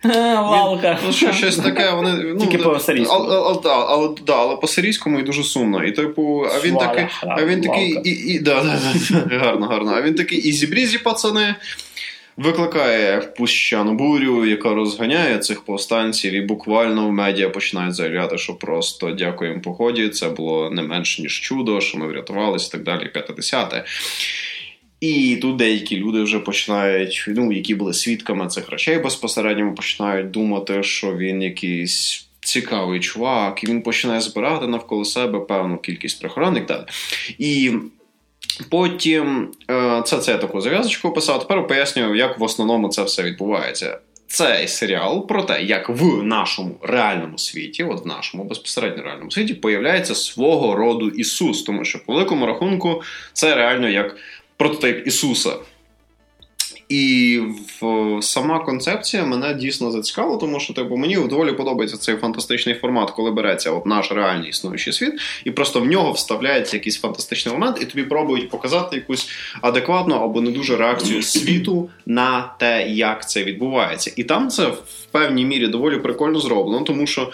[0.04, 0.98] Лалка.
[1.06, 2.12] Ну, що, щось таке, вони.
[2.12, 3.62] Ну, Тільки по сирійському.
[4.26, 5.84] Да, але по сирійському і дуже сумно.
[5.84, 7.06] І типу, а він такий.
[7.22, 8.00] А він такий.
[8.04, 8.78] І, і, да, да,
[9.10, 9.92] да, гарно, гарно.
[9.96, 11.54] А він такий easy-breezy, пацани.
[12.36, 19.10] Викликає піщану бурю, яка розганяє цих повстанців, і буквально в медіа починають заявляти, що просто
[19.10, 20.08] дякуємо погоді.
[20.08, 23.10] Це було не менш ніж чудо, що ми врятувалися і так далі.
[23.12, 23.84] П'яте десяте.
[25.00, 30.82] І тут деякі люди вже починають, ну, які були свідками цих речей безпосередньо, починають думати,
[30.82, 36.64] що він якийсь цікавий чувак, і він починає збирати навколо себе певну кількість прихильників.
[36.68, 36.84] Далі.
[37.38, 37.72] І
[38.68, 41.40] потім е, це це я таку зав'язочку описав.
[41.40, 43.98] Тепер пояснюю, як в основному це все відбувається.
[44.26, 49.54] Цей серіал про те, як в нашому реальному світі, от в нашому безпосередньо реальному світі,
[49.54, 54.16] появляється свого роду Ісус, тому що по великому рахунку це реально як
[54.60, 55.52] прототип Ісуса.
[56.88, 57.40] І
[57.80, 63.10] в сама концепція мене дійсно зацікавила, тому що типу мені доволі подобається цей фантастичний формат,
[63.10, 65.12] коли береться от наш реальний існуючий світ,
[65.44, 69.28] і просто в нього вставляється якийсь фантастичний момент, і тобі пробують показати якусь
[69.60, 74.12] адекватну або не дуже реакцію світу на те, як це відбувається.
[74.16, 77.32] І там це в певній мірі доволі прикольно зроблено, тому що.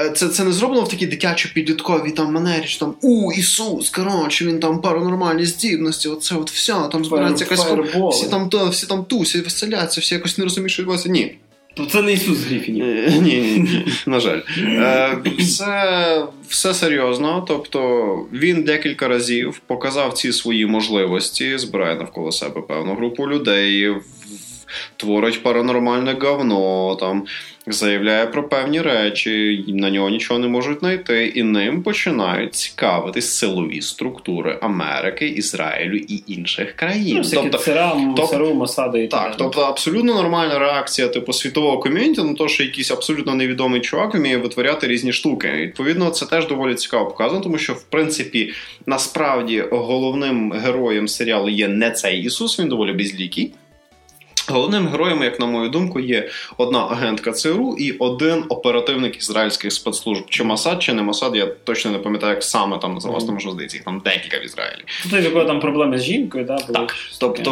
[0.00, 4.46] Е, це це не зроблено в такій дитячо-підлітковій там манері, що там у Ісус, коротше,
[4.46, 7.66] він там паранормальні здібності, оце от все, там збирається якась
[8.12, 11.08] всі там то, всі там тусять, веселяться, всі якось не розуміють, що відбувається.
[11.08, 11.36] Ні.
[11.90, 12.84] Це не Ісус Гріфінів.
[12.84, 14.40] Ні, ні, ні, на жаль.
[14.58, 17.44] Е, все, все серйозно.
[17.48, 23.94] Тобто він декілька разів показав ці свої можливості, збирає навколо себе певну групу людей
[24.96, 27.24] творить паранормальне говно, там
[27.66, 33.80] заявляє про певні речі, на нього нічого не можуть знайти, і ним починають цікавитись силові
[33.80, 37.22] структури Америки, Ізраїлю і інших країн.
[37.24, 37.96] Ну, тобто ЦРА,
[38.30, 39.34] ЦРУ, Мосаду і так.
[39.38, 44.36] Тобто абсолютно нормальна реакція типу світового ком'юніті на те, що якийсь абсолютно невідомий чувак вміє
[44.36, 45.50] витворяти різні штуки.
[45.56, 48.52] Відповідно, це теж доволі цікаво показано, тому що в принципі
[48.86, 53.52] насправді головним героєм серіалу є не цей Ісус, він доволі безлікий.
[54.52, 60.24] Головним героєм, як на мою думку, є одна агентка ЦРУ і один оперативник ізраїльських спецслужб.
[60.28, 63.50] Чи Масад, чи не Масад, я точно не пам'ятаю, як саме там називалося, тому що
[63.50, 64.84] здається, їх там декілька в Ізраїлі.
[65.02, 66.72] Тут якої там проблеми з жінкою, да, були?
[66.72, 67.50] Так, тобто,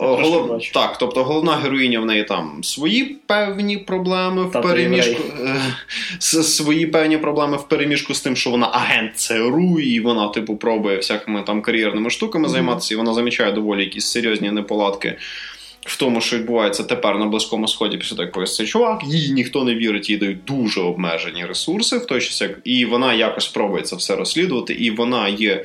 [0.00, 0.62] голов...
[0.74, 7.18] так, тобто головна героїня в неї там свої певні проблеми в переміжку е, свої певні
[7.18, 11.62] проблеми в переміжку з тим, що вона агент ЦРУ, і вона, типу, пробує всякими там
[11.62, 12.50] кар'єрними штуками mm-hmm.
[12.50, 15.16] займатися, і вона замічає доволі якісь серйозні неполадки
[15.86, 19.64] в тому, що відбувається тепер на Близькому Сході, після того, як цей чувак, їй ніхто
[19.64, 23.82] не вірить, їй дають дуже обмежені ресурси в той час, як і вона якось пробує
[23.82, 25.64] це все розслідувати, і вона є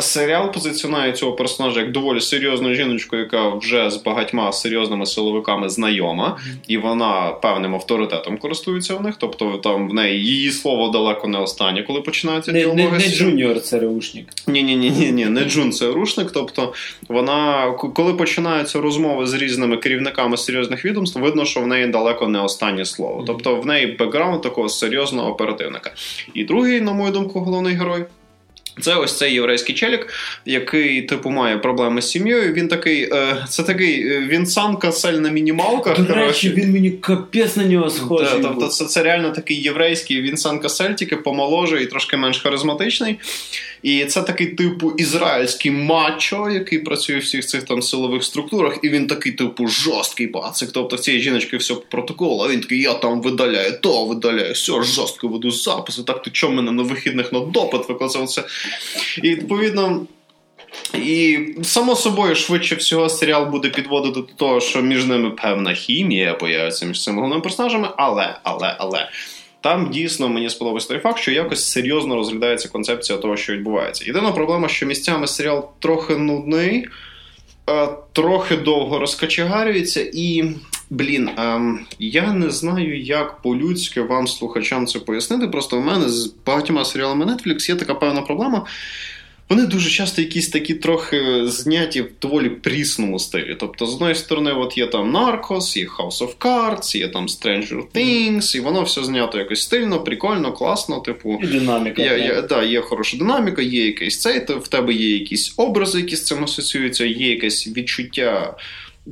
[0.00, 6.38] серіал позиціонує цього персонажа як доволі серйозну жіночку, яка вже з багатьма серйозними силовиками знайома,
[6.68, 9.14] і вона певним авторитетом користується в них.
[9.18, 12.82] Тобто там в неї її слово далеко не останнє, коли починається не, діалоги.
[12.82, 14.26] Не, не Джуніор ЦРУшник.
[14.46, 16.30] Ні, ні, ні, ні, ні, не Джун ЦРУшник.
[16.30, 16.72] Тобто
[17.08, 22.40] вона, коли починаються розмови з різними керівниками серйозних відомств, видно, що в неї далеко не
[22.40, 23.24] останнє слово.
[23.26, 25.92] Тобто в неї бекграунд такого серйозного оперативника.
[26.34, 28.04] І другий, на мою думку, головний герой.
[28.80, 30.06] Це ось цей єврейський челік,
[30.46, 32.52] який типу має проблеми з сім'єю.
[32.52, 36.00] Він такий, е, це такий е, він сам касель на мінімалках.
[36.00, 38.42] До речі, він мені капець на нього схожий.
[38.42, 43.18] Тобто, це це реально такий єврейський він сам касель, тільки помоложе і трошки менш харизматичний.
[43.82, 48.88] І це такий типу ізраїльський мачо, який працює в всіх цих там силових структурах, і
[48.88, 50.70] він такий, типу, жорсткий пацик.
[50.72, 54.52] Тобто в цієї жіночки все по протоколу, а він такий, я там видаляю, то видаляю,
[54.52, 56.02] все жорстко веду записи.
[56.02, 58.44] Так ти чому мене на вихідних на допит викликав це?
[59.22, 60.06] І відповідно.
[60.94, 66.34] І само собою, швидше всього, серіал буде підводити до того, що між ними певна хімія
[66.34, 69.08] появиться між цими головними персонажами, але, але, але.
[69.60, 74.04] Там дійсно мені сподобався той факт, що якось серйозно розглядається концепція того, що відбувається.
[74.04, 76.86] Єдина проблема, що місцями серіал трохи нудний,
[77.70, 80.44] е, трохи довго розкачегарюється, і,
[80.90, 85.48] блін, ем, я не знаю, як по-людськи вам, слухачам, це пояснити.
[85.48, 88.66] Просто в мене з багатьма серіалами Netflix є така певна проблема.
[89.50, 93.56] Вони дуже часто якісь такі трохи зняті в доволі прісному стилі.
[93.60, 97.82] Тобто, з одної сторони, от є там Narcos, є House of Cards, є там Stranger
[97.94, 101.00] Things, і воно все знято якось стильно, прикольно, класно.
[101.00, 102.02] Типу, і динаміка.
[102.02, 106.00] Є, є, да, є хороша динаміка, є якийсь цей, то в тебе є якісь образи,
[106.00, 108.56] які з цим асоціюються, є якесь відчуття.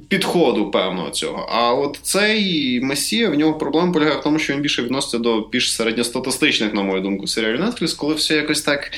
[0.08, 1.48] Підходу певного цього.
[1.52, 5.40] А от цей Месія в нього проблема полягає в тому, що він більше відноситься до
[5.40, 8.90] більш середньостатистичних, на мою думку, серіалів Netflix, коли все якось так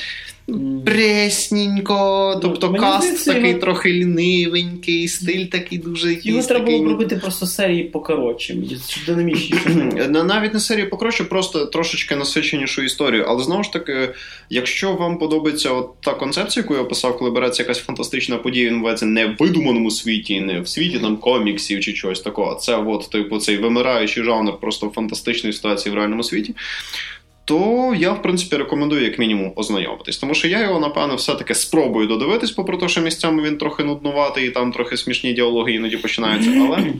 [0.85, 3.61] Пресненько, тобто Мені каст здається, такий його...
[3.61, 8.57] трохи лінивенький, стиль такий дуже Його треба було б робити просто серії покоротше,
[9.05, 9.69] динамічніше.
[10.09, 13.25] Навіть не серії покоротше, просто трошечки насиченішу історію.
[13.27, 14.09] Але знову ж таки,
[14.49, 19.05] якщо вам подобається от та концепція, яку я описав, коли береться якась фантастична подія, відбувається
[19.05, 22.55] не в видуманому світі, не в світі там коміксів чи чогось такого.
[22.55, 26.55] Це от, типу, цей вимираючий жанр просто фантастичної ситуації в реальному світі
[27.45, 30.17] то я, в принципі, рекомендую як мінімум ознайомитись.
[30.17, 34.47] Тому що я його, напевно, все-таки спробую додивитись, попри те, що місцями він трохи нуднуватий,
[34.47, 36.51] і там трохи смішні діалоги іноді починаються.
[36.55, 36.93] Але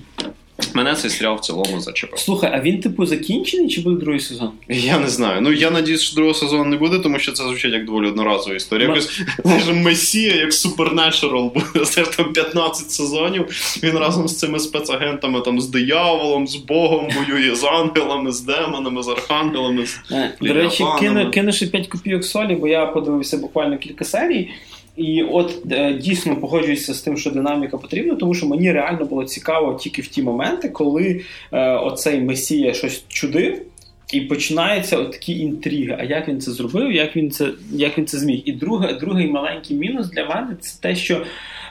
[0.73, 2.19] Мене цей серіал в цілому зачепив.
[2.19, 4.51] Слухай, а він, типу, закінчений чи буде другий сезон?
[4.69, 5.41] Я не знаю.
[5.41, 8.55] Ну я надіюсь, що другого сезону не буде, тому що це звучить як доволі одноразова
[8.55, 8.89] історія.
[8.89, 8.95] Ма...
[8.95, 11.85] Якось Месія, як Supernatural буде.
[11.85, 13.45] Це ж там 15 сезонів.
[13.83, 19.03] Він разом з цими спецагентами, там з дияволом, з Богом воює, з ангелами, з демонами,
[19.03, 19.85] з архангелами.
[19.85, 19.99] з
[20.41, 24.49] До речі, кину, кину ще 5 копійок солі, бо я подивився буквально кілька серій.
[24.95, 29.23] І от е, дійсно погоджуюся з тим, що динаміка потрібна, тому що мені реально було
[29.23, 31.21] цікаво тільки в ті моменти, коли
[31.51, 33.61] е, оцей месія щось чудив.
[34.13, 35.97] І починаються от такі інтриги.
[35.99, 38.41] А як він це зробив, як він це як він це зміг?
[38.45, 41.21] І друге, другий маленький мінус для мене це те, що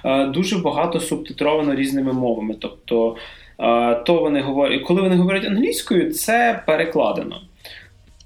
[0.05, 2.55] е, дуже багато субтитровано різними мовами.
[2.59, 3.17] Тобто,
[3.61, 7.41] е, то вони говорять, коли вони говорять англійською, це перекладено.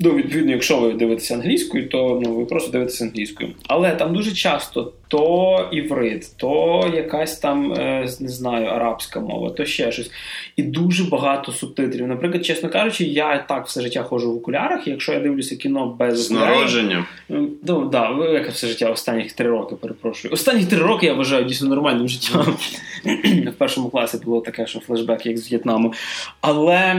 [0.00, 3.50] Ну, відповідно, якщо ви дивитеся англійською, то ну, ви просто дивитеся англійською.
[3.66, 9.64] Але там дуже часто то іврит, то якась там, е, не знаю, арабська мова, то
[9.64, 10.10] ще щось.
[10.56, 12.06] І дуже багато субтитрів.
[12.06, 16.26] Наприклад, чесно кажучи, я так все життя ходжу в окулярах, якщо я дивлюся кіно без
[16.26, 17.06] З народження.
[17.28, 20.34] Ну, да, як все життя останніх три роки, перепрошую.
[20.34, 22.56] Останні три роки я вважаю дійсно нормальним життям.
[23.46, 25.92] В першому класі було таке, що флешбек, як з В'єтнаму.
[26.40, 26.94] Але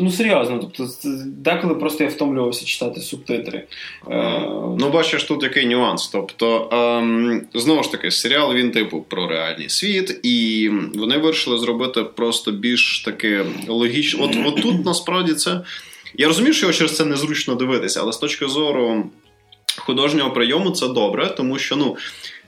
[0.00, 0.92] ну серйозно, тобто,
[1.26, 3.64] деколи просто я втомлювався читати субтитри.
[4.10, 4.40] Е,
[4.78, 6.08] ну, бачиш, тут який нюанс.
[6.08, 7.03] Тобто, ем,
[7.54, 13.02] знову ж таки, серіал він, типу, про реальний світ, і вони вирішили зробити просто більш
[13.04, 14.24] таке логічно.
[14.24, 15.60] От, от тут насправді це.
[16.14, 19.10] Я розумію, що його через це незручно дивитися, але з точки зору
[19.76, 21.96] художнього прийому це добре, тому що ну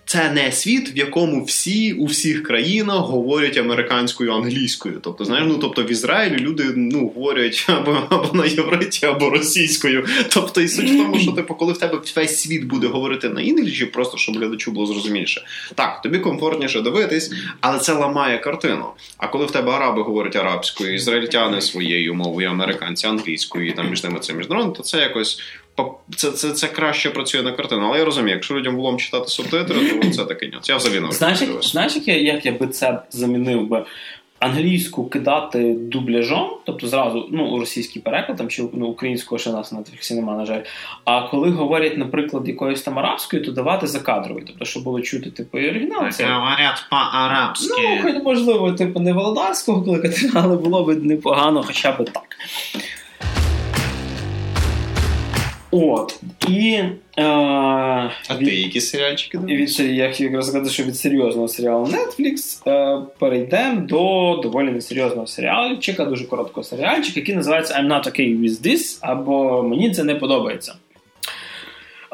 [0.07, 5.01] це не світ, в якому всі у всіх країнах говорять американською англійською.
[5.03, 10.07] Тобто, знаєш, ну тобто в Ізраїлі люди ну говорять або або на євриті, або російською.
[10.29, 13.41] Тобто, і суть в тому, що типу, коли в тебе весь світ буде говорити на
[13.41, 15.45] інгліші, просто щоб глядачу було зрозуміліше.
[15.75, 18.87] Так, тобі комфортніше дивитись, але це ламає картину.
[19.17, 24.05] А коли в тебе араби говорять арабською, ізраїльтяни своєю мовою, американці англійською, і там між
[24.05, 25.41] ними це міжнародно, то це якось
[26.17, 27.87] це це, це краще працює на картину.
[27.87, 30.69] Але я розумію, якщо людям було читати субтитри, то це такий нюанс.
[30.69, 33.85] Я взагалі не Знаєш, як, знаєш, як я, як я би це замінив би?
[34.39, 39.79] Англійську кидати дубляжом, тобто зразу ну, російський переклад там, чи ну, українського ще нас на
[39.79, 40.61] Netflix нема, на жаль.
[41.05, 45.59] А коли говорять, наприклад, якоюсь там арабською, то давати закадровий, тобто, щоб було чути типу
[45.59, 46.11] і оригінал.
[46.11, 46.25] Це...
[46.25, 47.83] Говорять по-арабськи.
[47.83, 52.37] Ну, хоч можливо, типу, не володарського кликати, але було б непогано хоча б так.
[55.71, 56.21] От.
[56.49, 56.83] І.
[57.19, 59.83] Е, а від, ти які серіальчики дивишся?
[59.83, 66.25] Я якраз сказати, що від серйозного серіалу Netflix е, перейдемо до доволі несерйозного серіальчика, дуже
[66.25, 70.75] короткого серіальчика, який називається I'm not okay with this, або Мені це не подобається.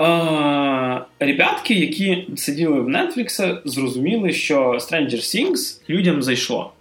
[0.00, 6.72] Е, Ребятки, які сиділи в Netflix, зрозуміли, що Stranger Things людям зайшло.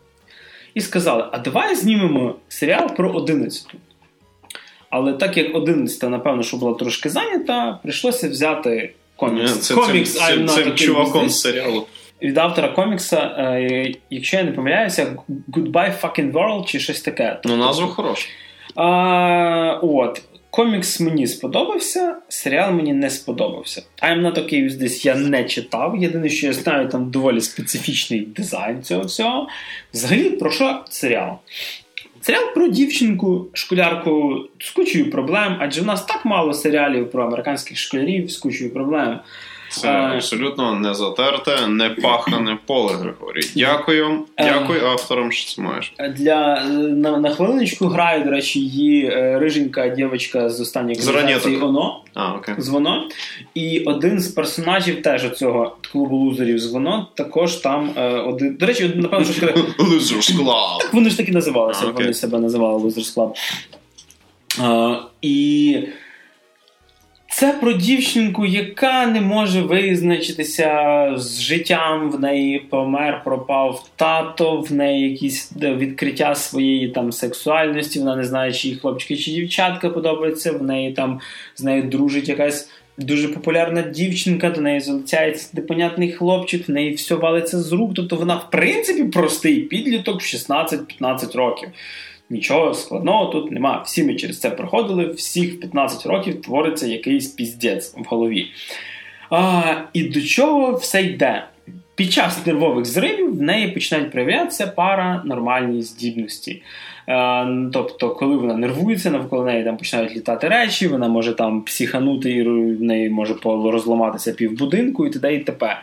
[0.73, 3.67] І сказали: а давай знімемо серіал про 11.
[4.91, 9.59] Але так як 11, напевно, що була трошки зайнята, прийшлося взяти комікс.
[9.59, 11.87] Це, комікс це, I'm цим чуваком з серіалу.
[12.21, 15.17] Від автора комікса, е, якщо я не помиляюся,
[15.49, 17.39] Goodbye Fucking World чи щось таке.
[17.45, 18.27] Ну, назва хороша.
[18.75, 20.21] А, От.
[20.49, 23.83] Комікс мені сподобався, серіал мені не сподобався.
[24.03, 25.97] I'm not okay with this я не читав.
[25.97, 29.47] Єдине, що я знаю, там доволі специфічний дизайн цього всього.
[29.93, 31.37] Взагалі, про що серіал?
[32.21, 37.77] Серіал про дівчинку, школярку з кучою проблем, адже в нас так мало серіалів про американських
[37.77, 39.19] школярів з кучою проблем.
[39.71, 43.51] Це а, абсолютно не затерте, не пахане поле Григорій.
[43.55, 45.93] Дякую, дякую авторам, що це маєш.
[46.17, 52.03] Для на, на хвилиночку грає, до речі, її е, риженька дівчинка з останньої екранізації Оно.
[52.13, 52.55] А, окей.
[52.57, 53.09] З воно.
[53.53, 58.55] І один з персонажів теж цього клубу лузерів з воно також там е, один.
[58.55, 60.77] До речі, напевно, що Losers Club.
[60.79, 63.33] Так вони ж таки називалися, а, вони себе називали Losers Club.
[64.59, 65.77] Uh, і
[67.33, 72.11] це про дівчинку, яка не може визначитися з життям.
[72.11, 77.99] В неї помер, пропав тато, в неї якісь відкриття своєї там сексуальності.
[77.99, 80.51] Вона не знає, чи їй хлопчики чи дівчатка подобається.
[80.51, 81.19] В неї там
[81.55, 87.15] з нею дружить якась дуже популярна дівчинка, до неї залицяється непонятний хлопчик, в неї все
[87.15, 87.91] валиться з рук.
[87.95, 91.69] Тобто вона, в принципі, простий підліток в 16-15 років.
[92.31, 93.83] Нічого складного тут нема.
[93.85, 98.47] Всі ми через це проходили, всіх в 15 років твориться якийсь піздець в голові.
[99.29, 101.47] А, І до чого все йде?
[101.95, 106.61] Під час нервових зривів в неї починають проявлятися паранормальні здібності.
[107.07, 112.31] А, тобто, коли вона нервується, навколо неї там починають літати речі, вона може там психанути,
[112.31, 115.35] і в неї може розламатися півбудинку і т.д.
[115.35, 115.81] і т.п.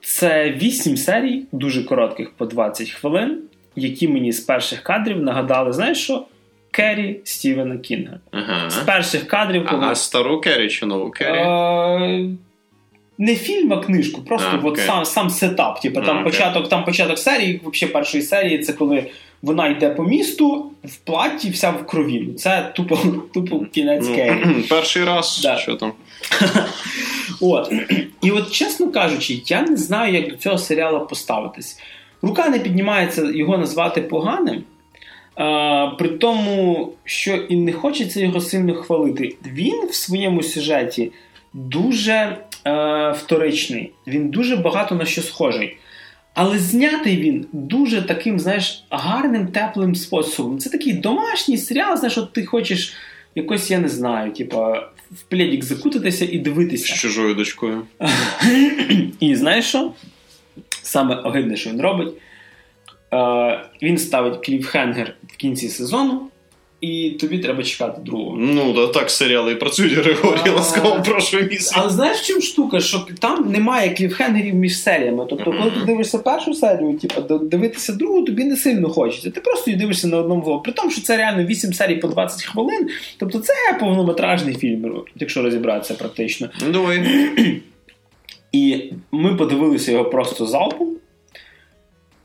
[0.00, 3.42] Це 8 серій, дуже коротких по 20 хвилин
[3.76, 6.24] які мені з перших кадрів нагадали, знаєш що?
[6.70, 8.18] Керрі Стівена Кінга.
[8.30, 8.70] Ага.
[8.70, 9.66] З перших кадрів.
[9.70, 9.86] Коли...
[9.86, 11.38] А стару Керрі чи нову Керрі?
[11.38, 12.26] А...
[13.18, 15.80] Не фільм, а книжку, просто а, от сам сам сетап.
[15.80, 19.10] Типу, там, а, початок, там початок серії, взагалі першої серії, це коли
[19.42, 22.28] вона йде по місту в платі, вся в крові.
[22.38, 22.98] Це тупо
[23.34, 24.64] тупо кінець Ну, Кейн.
[24.68, 25.56] Перший раз, Да.
[25.56, 25.92] що там.
[27.40, 27.72] От.
[28.22, 31.78] І от, чесно кажучи, я не знаю, як до цього серіалу поставитись.
[32.22, 34.64] Рука не піднімається його назвати поганим.
[35.34, 39.36] А, при тому, що і не хочеться його сильно хвалити.
[39.46, 41.12] Він в своєму сюжеті
[41.52, 45.76] дуже е, вторичний, він дуже багато на що схожий.
[46.34, 50.58] Але знятий він дуже таким, знаєш, гарним, теплим способом.
[50.58, 52.94] Це такий домашній серіал, знаєш, от ти хочеш
[53.34, 56.94] якось, я не знаю, типа, в пледік закутатися і дивитися.
[56.94, 57.82] З чужою дочкою.
[59.20, 59.92] І знаєш що?
[60.82, 62.08] Саме огидне, що він робить.
[63.14, 66.20] Е, він ставить кліфхенгер в кінці сезону,
[66.80, 68.36] і тобі треба чекати другого.
[68.38, 70.50] Ну, да, так серіали і працюють, Григорій, А.
[70.50, 71.74] ласкаво прошу місце.
[71.78, 72.80] Але знаєш, в чому штука?
[72.80, 75.26] Що там немає кліфхенгерів між серіями.
[75.30, 79.30] Тобто, коли ти дивишся першу серію, типу, дивитися другу, тобі не сильно хочеться.
[79.30, 80.62] Ти просто її дивишся на одному влогу.
[80.62, 82.88] При тому, що це реально 8 серій по 20 хвилин.
[83.18, 86.48] Тобто це повнометражний фільм, якщо розібратися практично.
[86.72, 87.02] Давай.
[88.52, 90.96] І ми подивилися його просто залпом.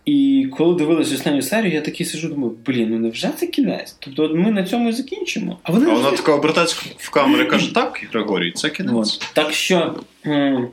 [0.05, 3.95] І коли дивилися останню серію, я такий сижу, думаю, блін, ну невже це кінець?
[3.99, 5.57] Тобто от ми на цьому і закінчимо.
[5.63, 8.93] А вони А вона така обертається в камеру і каже: так, Григорій, це кінець.
[8.95, 9.32] От.
[9.34, 10.67] Так що м,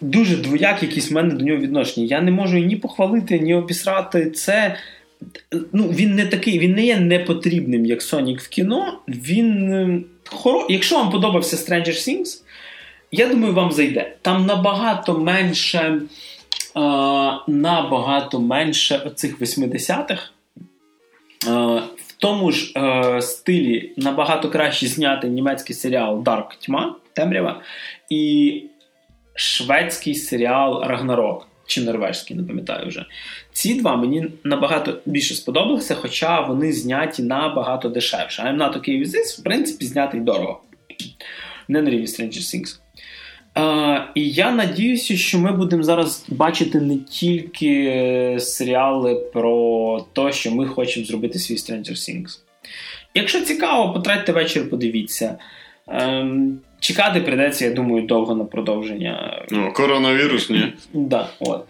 [0.00, 2.06] дуже двояк якісь в мене до нього відношення.
[2.06, 4.30] Я не можу ні похвалити, ні обісрати.
[4.30, 4.76] Це
[5.72, 9.00] ну, він не такий, він не є непотрібним, як Сонік в кіно.
[9.08, 10.66] Він м, хоро...
[10.70, 12.42] Якщо вам подобався Stranger Things,
[13.12, 14.16] я думаю, вам зайде.
[14.22, 16.00] Там набагато менше.
[16.76, 16.80] е,
[17.46, 20.30] набагато менше оцих 80-х.
[21.46, 21.50] Е,
[21.96, 27.60] в тому ж е, стилі набагато краще знятий німецький серіал Dark Тьма, Темрява,
[28.10, 28.62] і
[29.34, 31.46] шведський серіал Рагнарок.
[31.66, 33.06] Чи норвежський, не пам'ятаю вже.
[33.52, 38.42] Ці два мені набагато більше сподобалися, хоча вони зняті набагато дешевше.
[38.42, 40.62] I'm not okay в принципі, знятий дорого.
[41.68, 42.78] Не на рівні Stranger Things.
[43.58, 50.32] Е, і я надіюся, що ми будемо зараз бачити не тільки е, серіали про те,
[50.32, 52.38] що ми хочемо зробити свій Stranger Things.
[53.14, 55.38] Якщо цікаво, потратьте вечір, подивіться.
[55.88, 59.44] Ем, чекати прийдеться, я думаю, довго на продовження.
[59.50, 60.72] Ну, коронавірус, ні.
[60.92, 61.64] Да, от.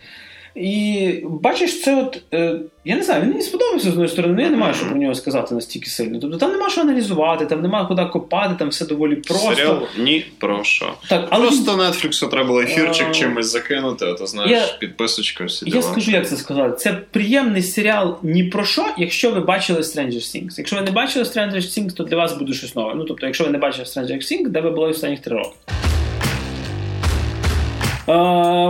[0.61, 2.23] І бачиш, це от.
[2.35, 4.87] Е, я не знаю, він мені сподобався з однієї сторони, але я не маю що
[4.87, 6.19] про нього сказати настільки сильно.
[6.21, 9.55] Тобто там нема що аналізувати, там нема куди копати, там все доволі просто.
[9.55, 10.93] Серіал ні про що.
[11.09, 13.13] Так, але він- Просто Нетфліксу треба було ефірчик А.
[13.13, 15.83] чимось закинути, а то знаєш, Я- підписочка всі Я діла.
[15.83, 16.77] скажу, як це сказати.
[16.77, 20.55] Це приємний серіал ні про що, якщо ви бачили Stranger Things.
[20.59, 22.95] Якщо ви не бачили Stranger Things, то для вас буде щось нове.
[22.97, 25.57] Ну тобто, якщо ви не бачили Stranger Things, де ви були останніх три роки.
[28.07, 28.13] А,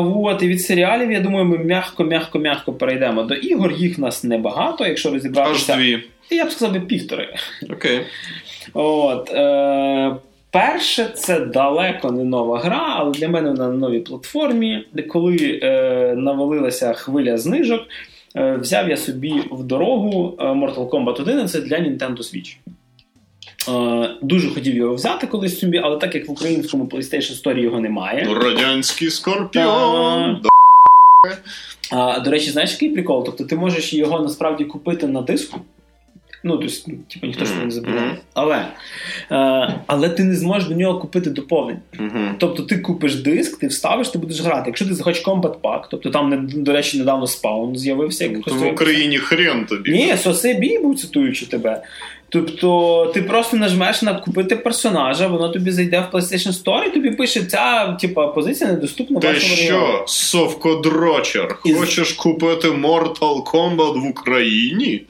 [0.00, 3.72] от, і від серіалів, я думаю, ми м'яко-м'яко-м'яко перейдемо до ігор.
[3.72, 5.10] Їх в нас небагато, якщо
[5.50, 6.02] Аж дві.
[6.30, 7.34] Я б сказав би півтори.
[7.70, 8.00] Окей.
[8.74, 10.16] От, е,
[10.50, 15.60] перше, це далеко не нова гра, але для мене вона на новій платформі, де коли
[15.62, 17.80] е, навалилася хвиля знижок,
[18.36, 22.56] е, взяв я собі в дорогу е, Mortal Kombat 11 для Nintendo Switch.
[23.68, 27.80] Е, дуже хотів його взяти колись собі, але так як в українському PlayStation Store його
[27.80, 28.28] немає.
[28.34, 30.40] Радянський скорпіон.
[30.42, 30.48] Та-
[31.92, 33.24] А, до речі, знаєш, який прикол?
[33.26, 35.60] Тобто ти можеш його насправді купити на диску.
[36.44, 38.16] Ну, тобто, ну, типу, ніхто ж не забирає.
[38.34, 38.66] Але,
[39.30, 41.78] е, але ти не зможеш до нього купити доповнень.
[41.98, 42.34] Мгм.
[42.38, 44.62] Тобто ти купиш диск, ти вставиш, ти будеш грати.
[44.66, 48.24] Якщо ти захочеш Combat Pack, тобто там, до речі, недавно Spawn з'явився.
[48.24, 49.92] як То в Україні хрен тобі.
[49.92, 51.82] Ні, соси бібу, цитуючи тебе.
[52.32, 57.10] Тобто ти просто нажмеш на купити персонажа, воно тобі зайде в PlayStation Store і тобі
[57.10, 65.02] пише, ця типа, позиція недоступна Ти що, совкодрочер, хочеш купити Mortal Kombat в Україні?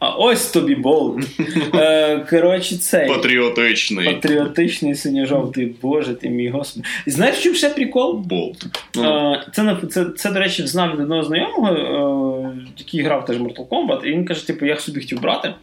[0.00, 1.24] А ось тобі болт.
[1.74, 3.08] Е, коротше, цей.
[3.08, 4.06] Патріотичний.
[4.14, 6.88] Патріотичний синьо-жовтий, боже ти мій господи.
[7.06, 8.16] Знаєш, в чому ще прикол?
[8.18, 8.66] Болт.
[8.96, 13.36] Ну, Е, Це, це, це, до речі, знав від одного знайомого, е, який грав теж
[13.36, 15.54] Mortal Kombat, і він каже, типу, я собі хотів брати.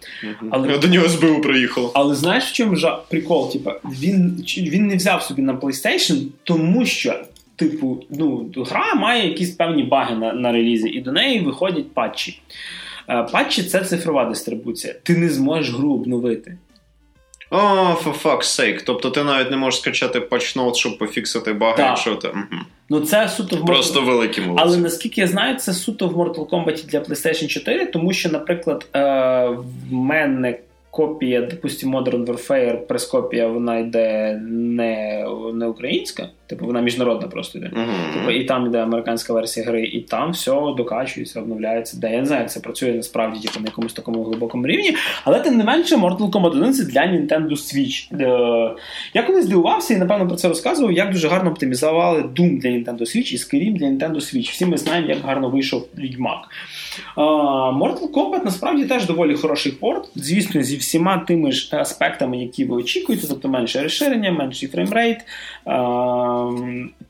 [0.49, 1.91] але- Я до нього СБУ приїхало.
[1.95, 3.51] Але знаєш, в чому жа- прикол?
[3.53, 3.71] Типу,
[4.01, 7.15] він, він не взяв собі на PlayStation, тому що.
[7.55, 12.39] Типу, ну, гра має якісь певні баги на, на релізі, і до неї виходять патчі.
[13.09, 14.95] Е, Патчі це цифрова дистрибуція.
[15.03, 16.57] Ти не зможеш гру обновити.
[17.49, 17.57] О,
[18.03, 18.81] for fuck's sake.
[18.85, 21.85] Тобто ти навіть не можеш скачати патчноут, щоб пофіксити баги, Так.
[21.87, 22.29] якщо ти.
[22.89, 24.63] Ну це суто в Просто великі молодці.
[24.65, 28.85] Але наскільки я знаю, це суто в Mortal Kombat для PlayStation 4, тому що, наприклад,
[28.95, 28.99] е,
[29.89, 30.59] в мене
[30.97, 37.71] копія, допустимо, Modern Warfare, прес-копія, вона йде не, не українська, типу вона міжнародна просто йде.
[37.73, 38.13] Мгм.
[38.13, 41.97] Типу, і там йде американська версія гри, і там все докачується, обновляється.
[41.97, 44.95] Де я не знаю, як це працює насправді типу, на якомусь такому глибокому рівні.
[45.23, 48.21] Але тим не менше, Mortal Kombat 1 це для Nintendo Switch.
[48.21, 48.75] Е,
[49.13, 53.01] я колись здивувався і напевно про це розказував, як дуже гарно оптимізували Doom для Nintendo
[53.01, 54.51] Switch і Skyrim для Nintendo Switch.
[54.51, 56.39] Всі ми знаємо, як гарно вийшов Відьмак.
[57.17, 60.09] Mortal Kombat насправді теж доволі хороший порт.
[60.15, 65.17] Звісно, зі всіма тими ж аспектами, які ви очікуєте, тобто менше розширення, менший фреймрейт,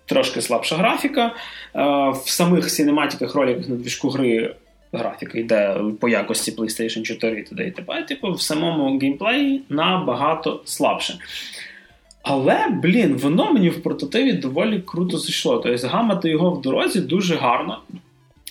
[0.05, 1.35] трошки слабша графіка.
[2.25, 4.55] В самих cinematic ах роликах на движку гри.
[4.91, 7.73] Графіка йде по якості PlayStation 4 і т.д.
[7.99, 8.03] і.
[8.03, 11.19] Типу, в самому геймплеї набагато слабше.
[12.23, 15.57] Але, блін, воно мені в прототипі доволі круто зайшло.
[15.57, 17.79] Тобто гамати його в дорозі дуже гарно.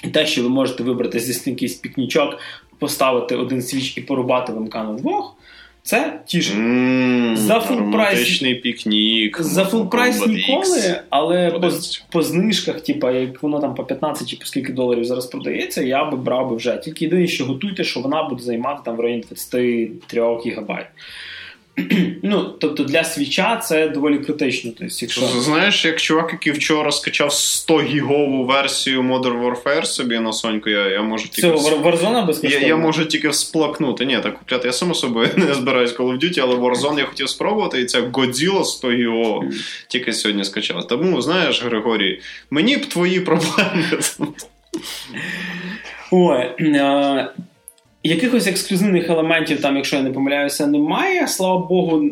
[0.06, 2.38] І те, що ви можете вибрати звісно, якийсь пікнічок,
[2.78, 5.36] поставити один свіч і порубати в MK на двох,
[5.82, 6.54] це тішить.
[6.56, 9.42] М, За full price- пікнік.
[9.42, 11.70] За full price ніколи, але по,
[12.12, 16.04] по знижках, типа, як воно там по 15 чи по скільки доларів зараз продається, я
[16.04, 16.76] би брав би вже.
[16.76, 20.86] Тільки єдине, що готуйте, що вона буде займати там в районі 23 гігабайт.
[22.22, 24.70] ну, тобто для свіча це доволі критично.
[24.78, 25.20] Тобто, якщо...
[25.20, 30.88] Знаєш, як чувак, який вчора скачав 100 гігову версію Modern Warfare собі на Соньку, я,
[30.88, 31.42] я можу тільки.
[31.42, 32.66] Це Warzone Я, безкоштовно?
[32.66, 34.04] я можу тільки всплакнути.
[34.04, 34.68] Ні, так купляти.
[34.68, 38.00] Я само собою не збираюсь Call of Duty, але Warzone я хотів спробувати, і це
[38.00, 39.44] Godzilla 100 гіго
[39.88, 40.86] тільки сьогодні скачав.
[40.86, 42.20] Тому, знаєш, Григорій,
[42.50, 43.84] мені б твої проблеми.
[46.10, 46.50] Ой,
[48.06, 51.28] якихось ексклюзивних елементів, там, якщо я не помиляюся, немає.
[51.28, 52.10] Слава Богу, е,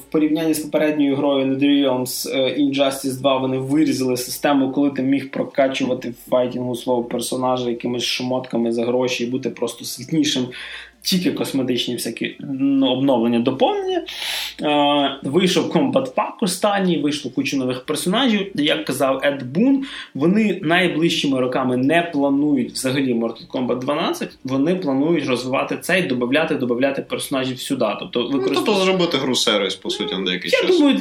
[0.00, 5.02] в порівнянні з попередньою грою Nether Realms е, Injustice 2 вони вирізали систему, коли ти
[5.02, 10.46] міг прокачувати в файтінгу свого персонажа якимись шмотками за гроші і бути просто сильнішим.
[11.08, 14.02] Тільки косметичні всякі ну, обновлення, доповнення.
[14.62, 18.50] Е, вийшов Combat Pack останній, вийшло кучу нових персонажів.
[18.54, 19.84] Як казав Ед Бун,
[20.14, 24.38] вони найближчими роками не планують взагалі Mortal Kombat 12.
[24.44, 27.86] Вони планують розвивати це і додати, додати персонажів сюди.
[27.98, 30.78] Тобто, Ну, тобто зробити гру сервіс, по суті, на деякий я час.
[30.78, 30.98] думаю,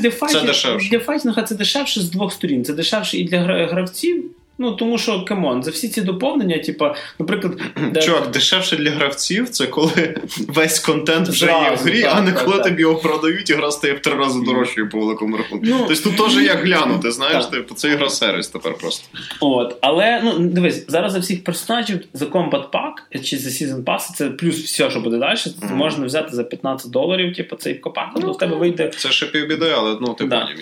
[0.91, 2.65] для файтінга це дешевше з двох сторін.
[2.65, 4.31] Це дешевше і для гравців.
[4.59, 8.91] Ну тому що come on, за всі ці доповнення, типа, наприклад, де- Чувак, дешевше для
[8.91, 10.15] гравців це коли
[10.47, 12.65] весь контент вже є в грі, так, а не так, коли так.
[12.65, 15.65] тобі його продають і гра стає в три рази дорожчою по великому рахунку.
[15.69, 19.07] Ну, тобто тут теж як глянути, знаєш, типу, це ігра сервіс тепер просто.
[19.39, 23.99] От, але ну дивись, зараз за всіх персонажів за Combat Pack чи за Season Pass,
[24.15, 25.37] це плюс все, що буде далі.
[25.37, 25.77] Це Мгм.
[25.77, 28.91] можна взяти за 15 доларів, типу, цей Combat Pack, ну, в тебе вийде.
[28.97, 30.39] Це ще півбіди, але ну ти Да.
[30.41, 30.57] поняв.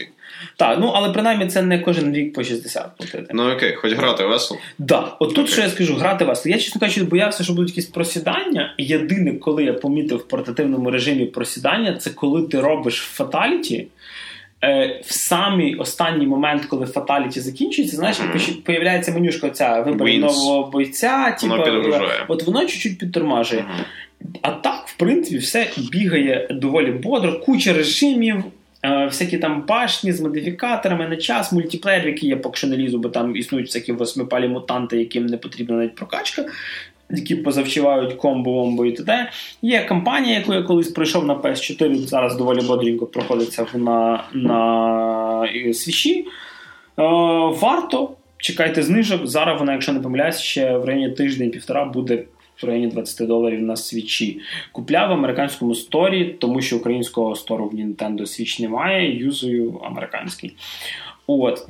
[0.55, 3.27] Так, ну але принаймні це не кожен рік по 60 платити.
[3.33, 4.59] Ну окей, хоч грати весело.
[4.79, 6.45] Да, от тут що я скажу, грати вас.
[6.45, 8.75] Я чесно кажучи, боявся, що будуть якісь просідання.
[8.77, 13.87] Єдине, коли я помітив в портативному режимі просідання, це коли ти робиш фаталіті.
[14.63, 18.31] Е, в самий останній момент, коли фаталіті закінчується, знаєш, Мгм.
[18.31, 20.19] mm появляється менюшка ця вибери Wins.
[20.19, 23.61] нового бойця, Воно типу, от воно чуть-чуть підтормажує.
[23.61, 23.85] Мгм.
[24.41, 28.43] А так, в принципі, все бігає доволі бодро, куча режимів,
[29.05, 33.09] всякі там башні з модифікаторами на час, мультиплеєр, який я поки що не лізу, бо
[33.09, 36.45] там існують всякі восьмипалі мутанти, яким не потрібна навіть прокачка.
[37.09, 39.29] Які позавчувають комбо вомбо і т.д.
[39.61, 45.73] Є кампанія, яку я колись пройшов на PS4, зараз доволі бодренько проходиться на, на е,
[45.73, 46.19] свічі.
[46.19, 47.03] Е,
[47.61, 49.27] варто, чекайте знижок.
[49.27, 52.23] Зараз вона, якщо не помиляюсь, ще в районі тиждень-півтора буде
[52.61, 54.39] в районі 20 доларів на свічі.
[54.71, 60.55] Купляв в американському сторі, тому що українського стору в Nintendo Switch немає, юзую американський.
[61.27, 61.67] От.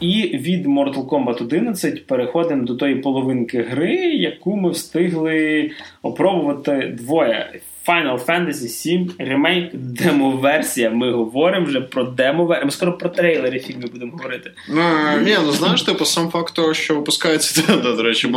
[0.00, 5.70] І від Mortal Kombat 11 переходимо до тої половинки гри, яку ми встигли
[6.02, 7.60] опробувати двоє.
[7.86, 10.90] Final Fantasy VII ремейк, демо-версія.
[10.90, 12.64] Ми говоримо вже про демоверсію.
[12.64, 14.52] Ми скоро про трейлери Фільми будемо говорити.
[14.68, 14.82] Ну,
[15.24, 18.34] ні, ну знаєш, типу, сам факт того, що випускається, до речі,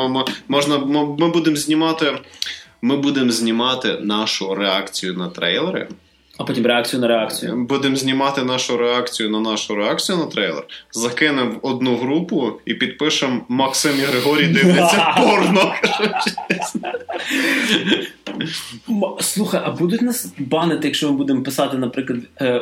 [0.47, 0.77] можна,
[1.19, 2.13] ми будемо знімати.
[2.81, 5.87] Ми будемо знімати нашу реакцію на трейлери.
[6.39, 7.65] А потім реакцію на реакцію.
[7.65, 10.63] Будемо знімати нашу реакцію на нашу реакцію на трейлер.
[10.91, 15.73] Закинемо в одну групу і підпишемо Максим і Григорій дивляться порно.
[19.19, 22.19] Слухай, а будуть нас банити, якщо ми будемо писати, наприклад,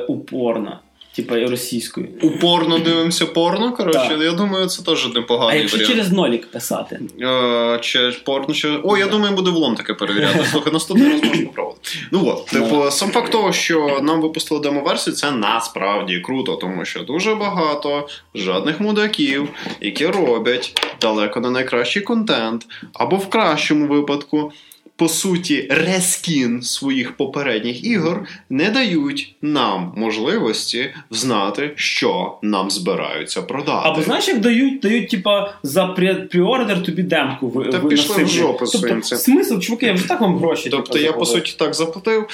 [0.07, 0.79] у упорно,
[1.17, 2.07] типа російською.
[2.21, 3.73] Упорно дивимося порно.
[3.73, 5.91] Коротше, я думаю, це теж А якщо варіант.
[5.91, 6.99] через нолік писати?
[7.21, 8.69] Е, Чи порно, чи.
[8.83, 10.45] О, я думаю, буде влом таке перевіряти.
[10.51, 11.81] Слухай, наступний раз можна попробувати.
[12.11, 16.99] Ну от, типу, сам факт того, що нам випустили демо-версію, це насправді круто, тому що
[16.99, 19.49] дуже багато жадних мудаків,
[19.81, 24.51] які роблять далеко не найкращий контент, або в кращому випадку.
[24.97, 33.89] По суті, рескін своїх попередніх ігор не дають нам можливості знати, що нам збираються продати.
[33.89, 35.85] Або знаєш, як дають, дають, типа, за
[36.31, 39.17] пріордер тобі демку ви, Та пішли в жопу тобто, своїм цим.
[39.17, 40.69] Смисл, чуваки, я вже так вам гроші.
[40.69, 42.27] Тобто типу, я по суті так заплатив,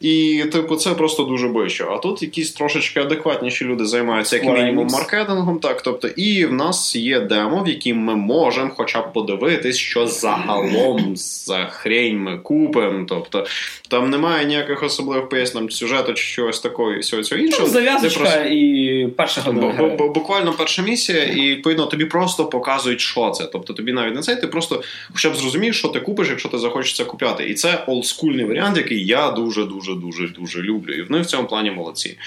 [0.00, 1.92] і типу це просто дуже бичо.
[1.92, 5.58] А тут якісь трошечки адекватніші люди займаються як мінімум маркетингом.
[5.58, 10.06] Так, тобто, і в нас є демо, в яким ми можемо хоча б подивитись, що
[10.06, 13.04] загалом за хрень ми купимо.
[13.08, 13.46] Тобто
[13.88, 17.62] там немає ніяких особливих пояснень сюжету чи чогось такого і всього цього іншого.
[17.62, 19.96] Там зав'язочка просто- і перша година.
[19.98, 23.44] Буквально перша місія, і відповідно тобі просто показують, що це.
[23.44, 24.82] Тобто тобі навіть не це, ти просто
[25.12, 27.44] хоча б зрозумієш, що ти купиш, якщо ти захочеш це купляти.
[27.44, 30.92] І це олдскульний варіант, який я дуже, дуже, дуже, дуже люблю.
[30.92, 32.18] І вони в цьому плані молодці.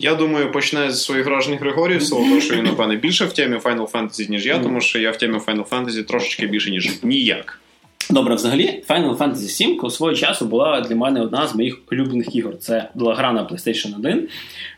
[0.00, 3.56] Я думаю, почне з своїх вражень Григорій, з того, що він, напевне, більше в темі
[3.56, 7.60] Final Fantasy, ніж я, тому що я в темі Final Fantasy трошечки більше, ніж ніяк.
[8.10, 12.58] Добре, взагалі, Final Fantasy VII свого часу була для мене одна з моїх улюблених ігор.
[12.58, 14.28] Це була гра на PlayStation 1,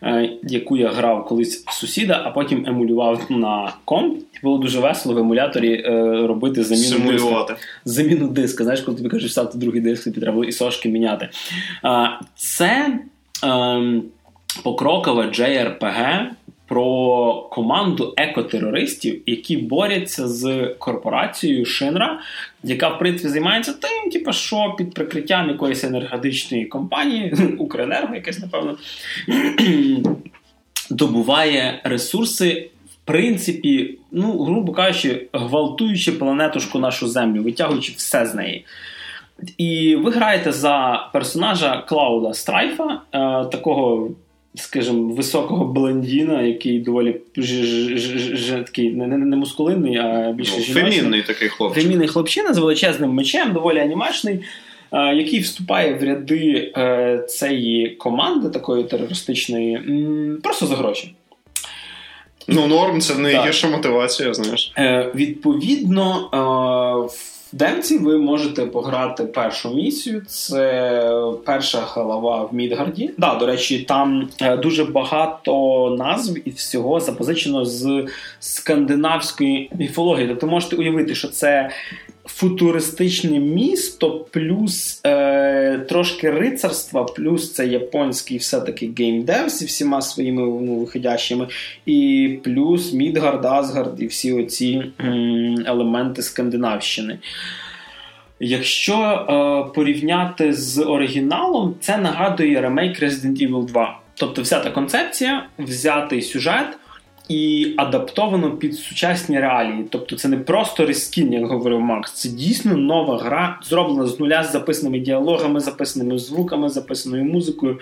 [0.02, 4.19] е, яку я грав колись в сусіда, а потім емулював на комп.
[4.43, 5.90] Було дуже весело в емуляторі е,
[6.27, 7.57] робити заміну диска.
[7.85, 8.65] Заміну диска.
[8.65, 11.28] Знаєш, коли тобі кажуть, ставити другий диск, тобі треба було і сошки міняти.
[12.36, 12.98] Це
[13.43, 14.02] ем,
[14.62, 16.27] покрокова JRPG
[16.70, 22.20] про команду екотерористів, які борються з корпорацією Шинра,
[22.62, 28.76] яка в принципі займається тим, типу, що під прикриттям якоїсь енергетичної компанії, Укренерго, якесь, напевно,
[30.90, 32.70] добуває ресурси.
[32.92, 38.64] В принципі, ну, грубо кажучи, гвалтуючи планетушку нашу землю, витягуючи все з неї.
[39.59, 44.10] І ви граєте за персонажа Клауда Страйфа, е, такого,
[44.55, 50.32] скажімо, високого блондіна, який доволі ж, ж, ж, ж, такий не, не, не мускулинний, а
[50.32, 50.93] більше Ну, жіночний.
[50.93, 51.82] фемінний такий хлопчик.
[51.82, 54.40] Фемінний хлопчина з величезним мечем, доволі анімашний,
[54.93, 61.14] е, який вступає в ряди е, цієї команди, такої терористичної, м, просто за гроші.
[62.48, 63.36] Ну, норм, це не Так.
[63.39, 64.72] найгірша мотивація, знаєш.
[64.78, 67.14] Е, відповідно, е,
[67.52, 70.22] в демці ви можете пограти першу місію.
[70.27, 71.12] Це
[71.44, 73.10] перша голова в Мідгарді.
[73.18, 78.06] Да, до речі, там е, дуже багато назв і всього запозичено з
[78.40, 80.28] скандинавської міфології.
[80.28, 81.70] Тобто можете уявити, що це.
[82.35, 90.74] Футуристичне місто, плюс е, трошки рицарства, плюс це японський все-таки геймдев зі всіма своїми ну,
[90.74, 91.48] виходящими,
[91.86, 94.82] і плюс Мідгард, Асгард і всі оці
[95.66, 97.19] елементи Скандинавщини.
[98.40, 104.01] Якщо е, порівняти з оригіналом, це нагадує ремейк Resident Evil 2.
[104.15, 106.80] Тобто, вся та концепція, взятий сюжет
[107.31, 109.86] і адаптовано під сучасні реалії.
[109.90, 114.44] Тобто, це не просто рескін, як говорив Макс, це дійсно нова гра, зроблена з нуля
[114.44, 117.78] з записаними діалогами, записаними звуками, записаною музикою.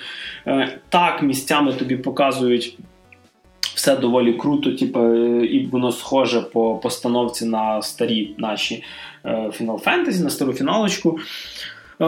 [0.47, 2.79] Е, так, місцями тобі показують
[3.61, 8.85] все доволі круто, типу, е, і воно схоже по постановці на старі наші
[9.25, 11.19] е, Final Fantasy, на стару фіналочку.
[12.01, 12.05] Е,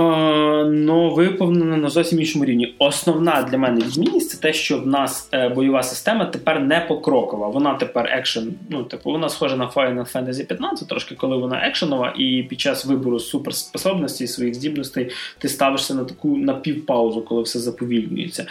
[0.65, 2.75] Но виповнено на зовсім іншому рівні.
[2.79, 7.49] Основна для мене відмінність це те, що в нас е, бойова система тепер не покрокова.
[7.49, 8.55] Вона тепер екшен.
[8.69, 12.85] Ну, типу, вона схожа на Final Fantasy 15, трошки коли вона екшенова, і під час
[12.85, 18.47] вибору суперспособностей своїх здібностей ти ставишся на таку напівпаузу, коли все заповільнюється.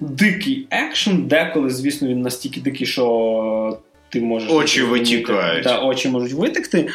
[0.00, 3.78] Дикий екшен, деколи, звісно, він настільки дикий, що
[4.08, 5.64] ти можеш Очі витікають.
[5.64, 6.88] Да, очі можуть витекти.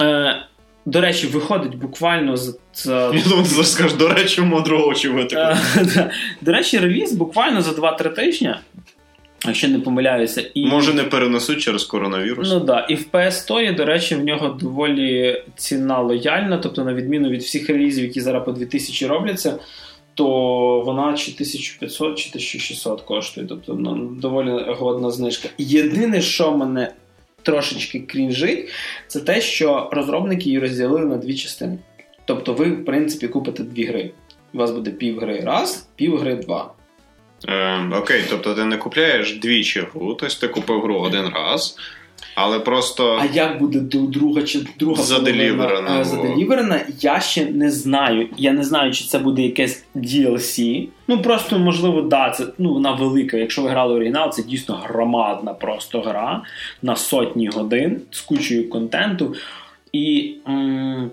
[0.00, 0.42] Е,
[0.86, 2.58] до речі, виходить буквально з.
[2.72, 5.56] з Я думаю, ти зараз скажеш, до речі, мудрого витекли.
[5.76, 6.10] Е.
[6.40, 8.54] До речі, реліз буквально за 2-3 тижні,
[9.46, 12.48] якщо не помиляюся, і Може, не перенесуть через коронавірус.
[12.50, 16.94] Ну да, і в PS Store, до речі, в нього доволі ціна лояльна, тобто, на
[16.94, 19.58] відміну від всіх релізів, які зараз по 2000 робляться,
[20.14, 20.26] то
[20.86, 23.46] вона чи 1500, чи 1600 коштує.
[23.46, 25.48] Тобто ну, доволі годна знижка.
[25.58, 26.92] Єдине, що мене
[27.42, 28.70] трошечки крінжить,
[29.06, 31.78] це те, що розробники її розділили на дві частини.
[32.24, 34.10] Тобто, ви, в принципі, купите дві гри.
[34.54, 36.72] У вас буде пів гри раз, пів гри два.
[37.48, 41.78] Е, окей, тобто ти не купляєш двічі гру, тобто ти купив гру один раз,
[42.34, 43.18] але просто.
[43.22, 48.28] А як буде друга чи друга Заделіверена, е, заделіверена, я ще не знаю.
[48.36, 50.88] Я не знаю, чи це буде якесь DLC.
[51.08, 53.36] Ну просто можливо, да, це ну вона велика.
[53.36, 56.42] Якщо ви грали оригінал, це дійсно громадна просто гра
[56.82, 59.34] на сотні годин з кучою контенту.
[59.92, 61.10] І м-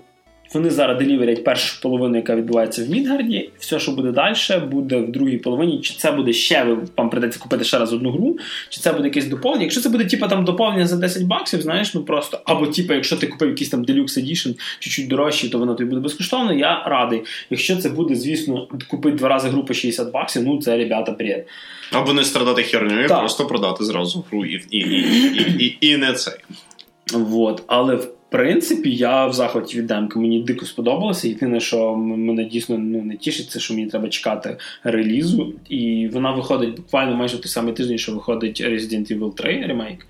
[0.54, 3.50] Вони зараз деліверять першу половину, яка відбувається в Мідгарді.
[3.58, 4.34] Все, що буде далі,
[4.70, 5.80] буде в другій половині.
[5.80, 9.26] Чи це буде ще вам придеться купити ще раз одну гру, чи це буде якесь
[9.26, 9.62] доповнення.
[9.62, 13.16] Якщо це буде типу, там доповнення за 10 баксів, знаєш, ну просто або типу, якщо
[13.16, 16.52] ти купив якийсь там Deluxe Edition, чуть-чуть дорожчий, то воно тобі буде безкоштовно.
[16.52, 17.22] Я радий.
[17.50, 21.44] Якщо це буде, звісно, купити два рази гру по 60 баксів, ну це ребята, привіт.
[21.92, 26.34] Або не страдати хернею, просто продати зразу гру і і, і, і, і не цей.
[27.12, 27.62] Вот.
[27.66, 30.18] Але в принципі я в захваті від демки.
[30.18, 31.28] Мені дико сподобалося.
[31.28, 35.52] Єдине, що мене дійсно ну, не тішить, це що мені треба чекати релізу.
[35.68, 40.06] І вона виходить буквально майже той самий тиждень, що виходить Resident Evil 3 ремейк.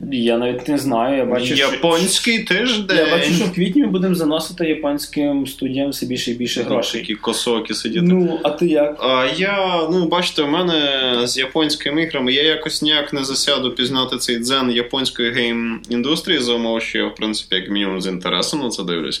[0.00, 1.16] Я навіть не знаю.
[1.16, 2.54] Я бачу, Японський що...
[2.54, 2.98] тиждень.
[2.98, 7.00] Я бачу, що в квітні ми будемо заносити японським студіям все більше і більше грошей.
[7.00, 8.02] Такі косокі сидіти.
[8.02, 8.96] Ну, а ти як?
[9.00, 14.16] А я, ну, бачите, у мене з японськими іграми я якось ніяк не засяду пізнати
[14.16, 18.68] цей дзен японської гейм-індустрії, за умови, що я, в принципі, як мінімум з інтересом на
[18.68, 19.20] це дивлюсь.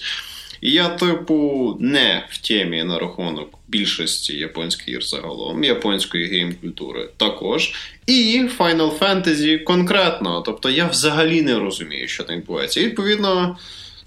[0.60, 7.72] І я, типу, не в темі на рахунок більшості японських ігр загалом, японської гейм-культури також.
[8.06, 10.42] І Final Fantasy конкретно.
[10.46, 12.80] Тобто я взагалі не розумію, що там відбувається.
[12.80, 13.56] І відповідно.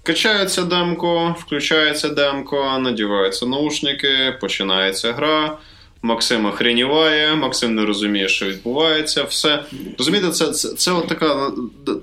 [0.04, 5.58] Качається демко, включається демко, надіваються наушники, починається гра.
[6.02, 9.22] Максим охреніває, Максим не розуміє, що відбувається.
[9.24, 9.64] Все
[9.98, 11.52] розумієте, це це, це от така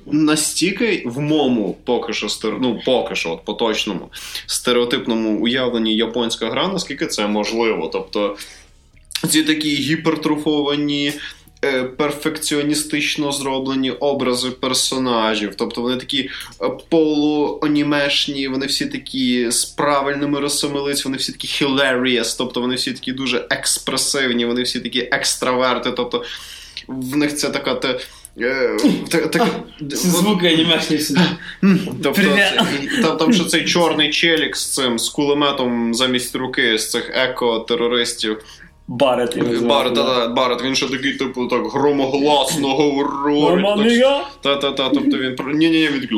[0.06, 4.10] настільки в моєму поки що ну, поки що, от поточному
[4.46, 7.90] стереотипному уявленні японська гра, наскільки це можливо.
[7.94, 8.38] Тобто
[9.30, 11.14] ці такі гіпертрофовані.
[11.66, 16.30] Е, перфекціоністично зроблені образи персонажів, тобто вони такі
[16.62, 22.76] е, полуанімешні, вони всі такі з правильними рисами лиць, вони всі такі hilarious, тобто вони
[22.76, 25.92] всі такі дуже експресивні, вони всі такі екстраверти.
[25.92, 26.24] Тобто
[26.88, 28.00] в них це така те.
[28.42, 28.78] Е,
[29.82, 31.00] Звуки анімешні
[32.04, 32.38] Тобто,
[33.02, 38.38] там, там ще цей чорний челік з цим з кулеметом замість руки з цих еко-терористів.
[38.90, 39.62] Барет.
[39.68, 43.66] Барет, да, Барет, він ще такий, типу, так громогласно говорить.
[44.42, 46.18] Та-та-та, тобто він ні-ні-ні, він такий,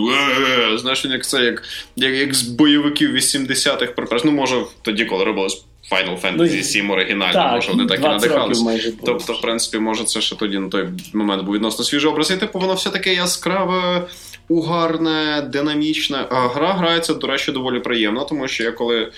[0.73, 1.63] «Е, знаєш, він як це, як,
[1.95, 4.23] як, як з бойовиків 80-х припраш.
[4.23, 8.93] Ну, може, тоді, коли робилось Final Fantasy 7 оригінально, так, може вони так і надихалися.
[9.05, 12.31] Тобто, в принципі, може, це ще тоді на той момент був відносно свіжий образ.
[12.31, 14.07] І типу, воно все таке яскраве,
[14.49, 16.25] угарне, динамічне.
[16.29, 19.11] А гра грається, до речі, доволі приємно, тому що я коли.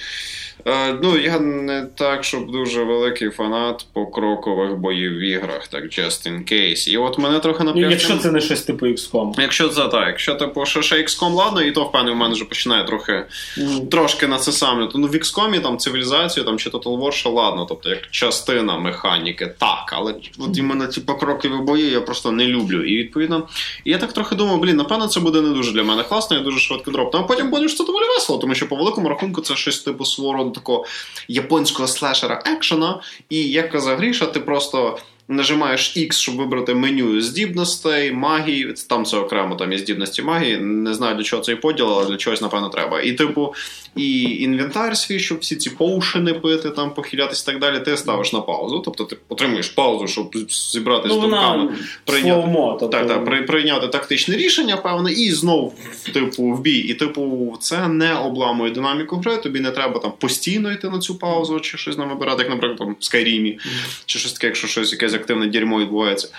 [0.65, 6.31] Е, ну, я не так, щоб дуже великий фанат покрокових боїв в іграх, так just
[6.31, 6.89] in case.
[6.89, 7.85] І от мене трохи напрягає.
[7.85, 9.41] Ну, якщо це не щось типу XCOM.
[9.41, 12.45] Якщо це так, якщо типу що ще XCOM, ладно, і то впевнений, в мене вже
[12.45, 13.25] починає трохи
[13.57, 13.87] mm.
[13.87, 14.89] трошки на це саме.
[14.95, 19.53] Ну, в XCOM там цивілізацію там, чи Total War, що ладно, тобто як частина механіки,
[19.57, 22.85] так, але от іменно ці покрокові бої я просто не люблю.
[22.85, 23.47] І відповідно,
[23.85, 26.43] і я так трохи думав, блін, напевно, це буде не дуже для мене класно, я
[26.43, 27.15] дуже швидко дроп.
[27.15, 30.05] А потім будеш це доволі весело, тому що по великому рахунку це щось типу
[30.43, 30.85] свого такого
[31.27, 33.01] японського слешера екшена.
[33.29, 38.73] І як казав Гріша, ти просто нажимаєш X, щоб вибрати меню здібностей, магії.
[38.89, 40.57] Там це окремо там є здібності магії.
[40.57, 43.01] Не знаю для чого цей поділ, але для чогось, напевно, треба.
[43.01, 43.53] І, типу,
[43.95, 48.33] і інвентар свій, щоб всі ці поушени пити, там похилятись і так далі, ти ставиш
[48.33, 48.79] на паузу.
[48.79, 51.75] Тобто ти отримуєш паузу, щоб зібратися ну, з думками,
[52.05, 52.87] прийняти тобто...
[52.87, 55.73] так, так, при, прийняти тактичне рішення, певне, і знов
[56.13, 56.77] типу, в бій.
[56.77, 59.37] І, типу, це не обламує динаміку гри.
[59.37, 62.79] Тобі не треба там постійно йти на цю паузу, чи щось нам вибирати, як, наприклад,
[62.79, 63.57] там, в mm.
[64.05, 66.29] чи щось таке, якщо щось якесь активне дерьмо відбувається.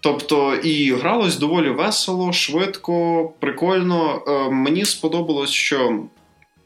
[0.00, 4.22] Тобто і гралось доволі весело, швидко, прикольно.
[4.28, 6.02] Е, мені сподобалось, що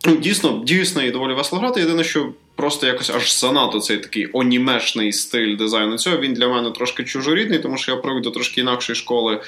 [0.06, 1.80] ну, дійсно дійсно і доволі весело грати.
[1.80, 6.16] Єдине, що просто якось аж занадто цей такий онімешний стиль дизайну цього.
[6.16, 9.40] Він для мене трошки чужорідний, тому що я привик до трошки інакшої школи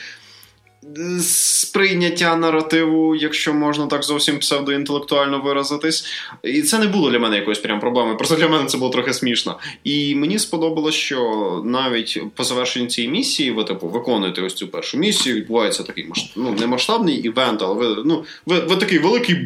[1.20, 6.04] сприйняття наративу, якщо можна так зовсім псевдоінтелектуально виразитись.
[6.42, 8.16] І це не було для мене якоюсь прям проблемою.
[8.16, 9.58] Просто для мене це було трохи смішно.
[9.84, 14.98] І мені сподобалось, що навіть по завершенні цієї місії, ви типу виконуєте ось цю першу
[14.98, 15.36] місію.
[15.36, 19.36] Відбувається такий ну, не масштабний івент, але ви ну ви, ви такий великий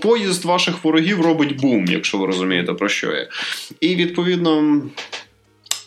[0.00, 3.28] поїзд ваших ворогів робить бум, якщо ви розумієте про що я.
[3.80, 4.82] І відповідно.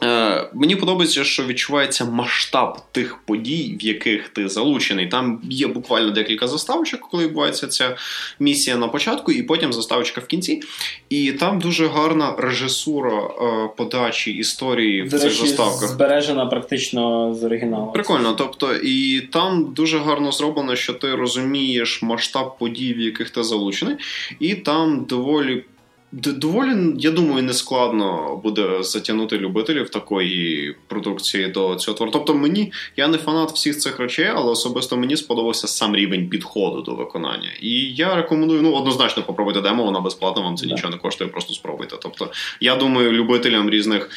[0.03, 5.07] Е, мені подобається, що відчувається масштаб тих подій, в яких ти залучений.
[5.07, 7.95] Там є буквально декілька заставочок, коли відбувається ця
[8.39, 10.61] місія на початку, і потім заставочка в кінці.
[11.09, 15.89] І там дуже гарна режисура е, подачі історії До в цих заставках.
[15.89, 17.91] Збережена практично з оригіналу.
[17.91, 18.33] Прикольно.
[18.33, 23.95] Тобто, і там дуже гарно зроблено, що ти розумієш масштаб подій, в яких ти залучений,
[24.39, 25.63] і там доволі
[26.11, 32.11] Доволі, я думаю, нескладно буде затягнути любителів такої продукції до цього твору.
[32.11, 36.81] Тобто, мені я не фанат всіх цих речей, але особисто мені сподобався сам рівень підходу
[36.81, 37.49] до виконання.
[37.61, 40.73] І я рекомендую ну однозначно попробуйте демо, вона безплатна, вам це да.
[40.73, 41.95] нічого не коштує, просто спробуйте.
[42.01, 42.31] Тобто,
[42.61, 44.09] я думаю, любителям різних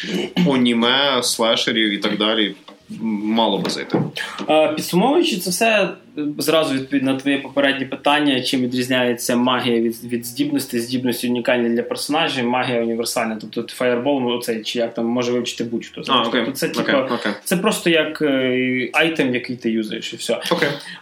[0.47, 2.55] аніме, слешерів і так далі
[3.01, 4.03] мало би зайти.
[4.77, 5.91] Підсумовуючи це все,
[6.39, 11.83] зразу відповідь на твоє попереднє питання: чим відрізняється магія від від здібності, здібності унікальні для
[11.83, 13.39] персонажів, магія універсальна.
[13.41, 16.03] Тобто fireball, оцей чи як там може вивчити будь-хто.
[16.09, 16.31] А, okay.
[16.33, 17.09] Тобто це типу, okay.
[17.09, 17.33] Okay.
[17.45, 20.41] це просто як е, айтем, який ти юзаєш, і все.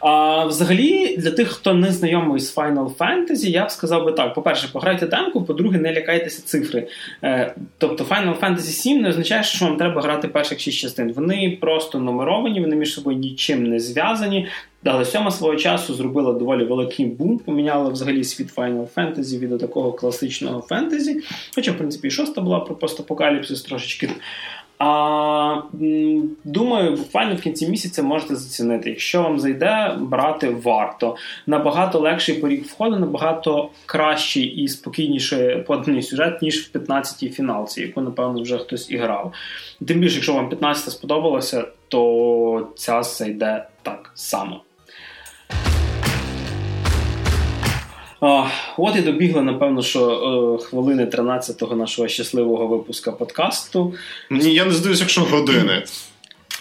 [0.00, 4.34] А взагалі, для тих, хто не знайомий з Final Fantasy, я б сказав би так:
[4.34, 6.88] по-перше, пограйте демку, по-друге, не лякайтеся цифри.
[7.24, 11.12] Е, тобто, Final Fantasy 7 не означає, що вам треба грати перших шість частин.
[11.12, 14.48] Вони просто нумеровані, вони між собою нічим не зв'язані.
[14.84, 19.92] Але сьома свого часу зробила доволі великий бум, поміняла взагалі світ Final Fantasy від такого
[19.92, 21.22] класичного фентезі.
[21.54, 24.10] Хоча, в принципі, і шоста була про постапокаліпсис трошечки.
[24.84, 25.62] А
[26.44, 28.90] думаю, буквально в кінці місяця можете зацінити.
[28.90, 31.16] Якщо вам зайде, брати варто.
[31.46, 38.00] Набагато легший поріг входу, набагато кращий і спокійніше поданий сюжет, ніж в 15-й фіналці, яку,
[38.00, 39.32] напевно, вже хтось і грав.
[39.86, 44.60] Тим більше, якщо вам 15 сподобалося, то ця зайде так само.
[48.76, 53.94] От і добігли, напевно, що е, хвилини 13-го нашого щасливого випуска подкасту.
[54.30, 55.82] Ні, я не здаюся, якщо години.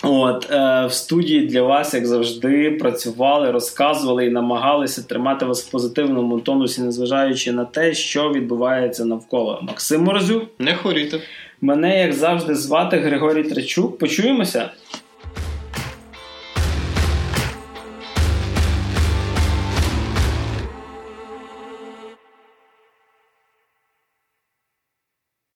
[0.04, 5.72] От е, в студії для вас, як завжди, працювали, розказували і намагалися тримати вас в
[5.72, 9.60] позитивному тонусі, незважаючи на те, що відбувається навколо.
[9.62, 10.44] Максим Морозюк.
[10.60, 11.20] Не хворійте.
[11.62, 13.98] Мене, як завжди, звати Григорій Тречук.
[13.98, 14.70] Почуємося.